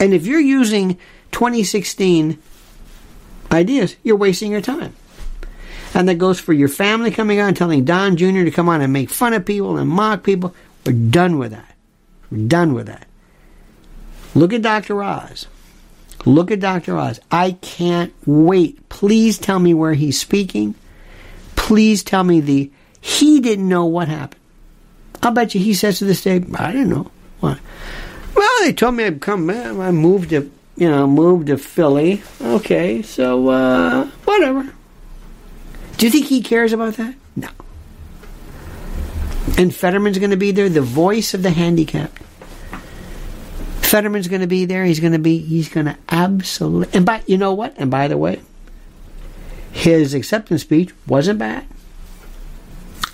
[0.00, 0.94] And if you're using
[1.32, 2.38] 2016
[3.52, 4.96] ideas, you're wasting your time.
[5.92, 8.44] And that goes for your family coming on, telling Don Jr.
[8.44, 10.54] to come on and make fun of people and mock people.
[10.86, 11.74] We're done with that.
[12.30, 13.06] We're done with that.
[14.34, 15.02] Look at Dr.
[15.02, 15.46] Oz.
[16.26, 16.98] Look at Dr.
[16.98, 17.20] Oz.
[17.30, 18.88] I can't wait.
[18.88, 20.74] Please tell me where he's speaking.
[21.54, 22.70] Please tell me the.
[23.00, 24.42] He didn't know what happened.
[25.22, 27.10] I'll bet you he says to this day, I didn't know.
[27.40, 27.58] Why?
[28.34, 29.48] Well, they told me I'd come.
[29.48, 32.22] I moved to, you know, moved to Philly.
[32.40, 34.72] Okay, so, uh, whatever.
[35.96, 37.14] Do you think he cares about that?
[37.36, 37.48] No.
[39.56, 42.20] And Fetterman's going to be there, the voice of the handicapped.
[43.96, 44.84] Fetterman's going to be there.
[44.84, 45.38] He's going to be.
[45.38, 46.94] He's going to absolutely.
[46.94, 47.72] And by you know what?
[47.78, 48.42] And by the way,
[49.72, 51.64] his acceptance speech wasn't bad.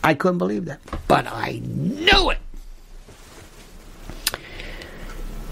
[0.02, 2.38] I couldn't believe that, but I knew it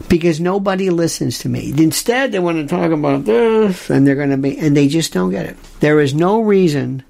[0.08, 1.72] because nobody listens to me.
[1.78, 5.12] Instead, they want to talk about this, and they're going to be, and they just
[5.12, 5.56] don't get it.
[5.78, 7.04] There is no reason.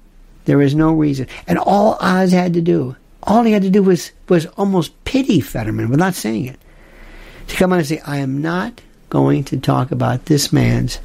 [0.45, 3.81] There is no reason, and all Oz had to do, all he had to do
[3.81, 6.60] was was almost pity Fetterman without saying it
[7.47, 10.99] to come on and say, I am not going to talk about this man's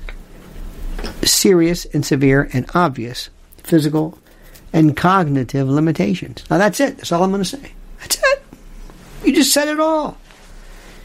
[1.23, 4.19] serious and severe and obvious physical
[4.73, 6.45] and cognitive limitations.
[6.51, 6.99] Now that's it.
[6.99, 7.73] That's all I'm going to say.
[8.01, 8.43] That's it.
[9.25, 10.17] You just said it all.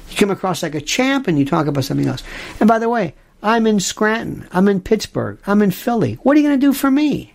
[0.10, 2.24] You come across like a champ and you talk about something else.
[2.60, 4.48] And by the way, I'm in Scranton.
[4.52, 5.40] I'm in Pittsburgh.
[5.48, 6.16] I'm in Philly.
[6.16, 7.34] What are you going to do for me?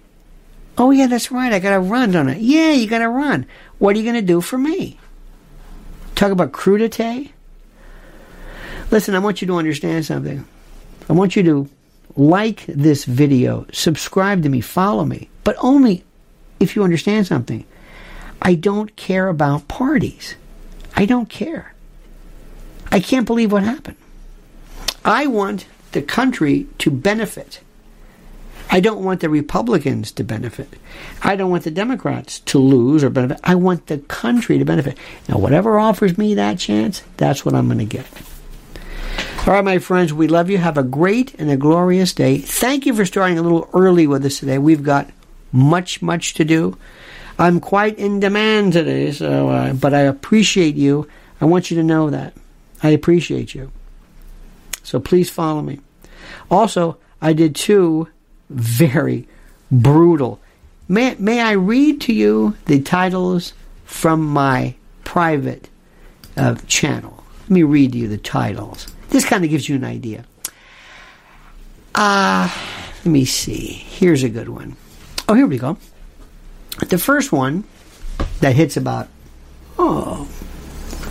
[0.78, 1.53] Oh, yeah, that's right.
[1.53, 2.36] I got to run, don't I?
[2.36, 3.47] Yeah, you got to run.
[3.78, 5.01] What are you going to do for me?
[6.14, 7.30] Talk about crudité?
[8.91, 10.47] Listen, I want you to understand something.
[11.09, 11.68] I want you to
[12.16, 16.05] like this video, subscribe to me, follow me, but only
[16.61, 17.64] if you understand something.
[18.41, 20.37] I don't care about parties.
[20.95, 21.74] I don't care.
[22.91, 23.97] I can't believe what happened.
[25.05, 27.61] I want the country to benefit.
[28.70, 30.68] I don't want the Republicans to benefit.
[31.22, 33.41] I don't want the Democrats to lose or benefit.
[33.45, 34.99] I want the country to benefit.
[35.28, 38.07] Now, whatever offers me that chance, that's what I'm going to get.
[39.47, 40.59] All right, my friends, we love you.
[40.59, 42.38] Have a great and a glorious day.
[42.38, 44.59] Thank you for starting a little early with us today.
[44.59, 45.09] We've got
[45.53, 46.76] much, much to do.
[47.38, 51.09] I'm quite in demand today, so uh, but I appreciate you.
[51.40, 52.34] I want you to know that.
[52.82, 53.70] I appreciate you.
[54.82, 55.78] So please follow me.
[56.51, 58.09] Also, I did two
[58.51, 59.28] very
[59.70, 60.40] brutal.
[60.88, 63.53] May, may I read to you the titles
[63.84, 64.74] from my
[65.05, 65.68] private
[66.36, 67.22] uh, channel?
[67.42, 68.88] Let me read to you the titles.
[69.16, 70.26] This kind of gives you an idea.
[71.94, 72.54] Uh,
[72.98, 73.68] let me see.
[73.68, 74.76] Here's a good one.
[75.26, 75.78] Oh, here we go.
[76.86, 77.64] The first one
[78.40, 79.08] that hits about,
[79.78, 80.28] oh,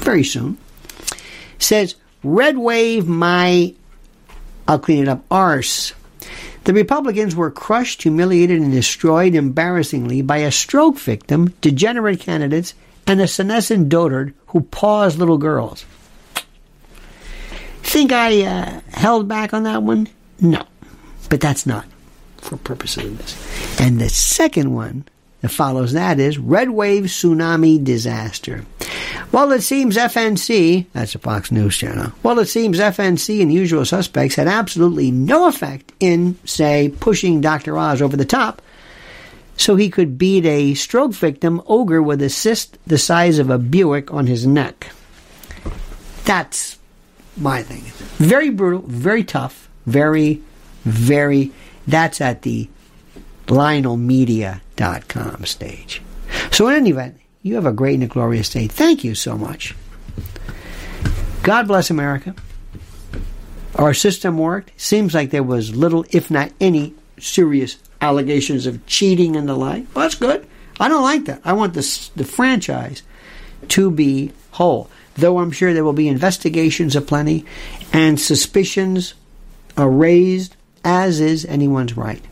[0.04, 0.60] very soon,
[1.58, 3.74] says, Red Wave my,
[4.68, 5.94] I'll clean it up, arse.
[6.66, 12.76] The Republicans were crushed, humiliated, and destroyed embarrassingly by a stroke victim, degenerate candidates,
[13.08, 15.88] and a senescent dotard who paws little girls.
[17.86, 20.10] Think I uh, held back on that one?
[20.42, 20.66] No.
[21.30, 21.86] But that's not
[22.38, 23.80] for purposes of this.
[23.80, 25.06] And the second one
[25.42, 28.66] that follows that is Red Wave Tsunami Disaster.
[29.32, 33.86] Well, it seems FNC, that's a Fox News channel, well, it seems FNC and usual
[33.86, 37.78] suspects had absolutely no effect in, say, pushing Dr.
[37.78, 38.62] Oz over the top
[39.58, 43.58] so he could beat a stroke victim ogre with a cyst the size of a
[43.58, 44.88] Buick on his neck.
[46.26, 46.80] That's
[47.38, 47.84] my thing.
[48.18, 50.42] Very brutal, very tough, very,
[50.84, 51.52] very.
[51.88, 52.70] That's at the
[53.48, 56.02] LionelMedia.com stage.
[56.52, 58.68] So, in any event, you have a great and a glorious day.
[58.68, 59.76] Thank you so much.
[61.44, 62.34] God bless America.
[63.76, 64.72] Our system worked.
[64.82, 69.86] Seems like there was little, if not any, serious allegations of cheating and the like.
[69.94, 70.48] Well, that's good.
[70.80, 71.42] I don't like that.
[71.44, 73.04] I want this, the franchise
[73.70, 77.46] to be whole though I'm sure there will be investigations aplenty
[77.92, 79.14] and suspicions
[79.78, 82.24] are raised, as is anyone's right.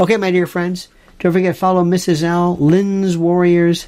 [0.00, 0.88] Okay, my dear friends,
[1.18, 2.22] don't forget follow Mrs.
[2.22, 3.86] L, Lynn's Warriors,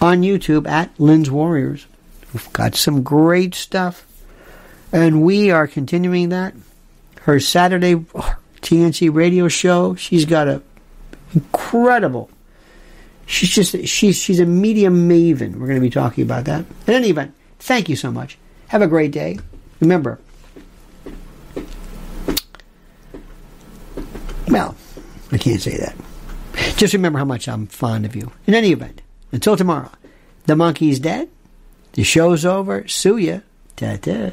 [0.00, 1.86] on YouTube at Lynn's Warriors.
[2.34, 4.06] We've got some great stuff,
[4.90, 6.54] and we are continuing that.
[7.22, 7.94] Her Saturday
[8.62, 10.62] TNT radio show, she's got a
[11.34, 12.30] incredible.
[13.26, 15.56] She's just she's she's a media maven.
[15.56, 16.64] We're going to be talking about that.
[16.86, 18.38] In any event, Thank you so much.
[18.68, 19.38] Have a great day.
[19.78, 20.18] Remember,
[24.48, 24.74] well,
[25.30, 25.96] I can't say that.
[26.76, 28.32] Just remember how much I'm fond of you.
[28.48, 29.00] In any event,
[29.30, 29.92] until tomorrow,
[30.46, 31.28] the monkey's dead.
[31.92, 32.88] The show's over.
[32.88, 33.38] Sue ya.
[33.76, 34.32] Ta-ta.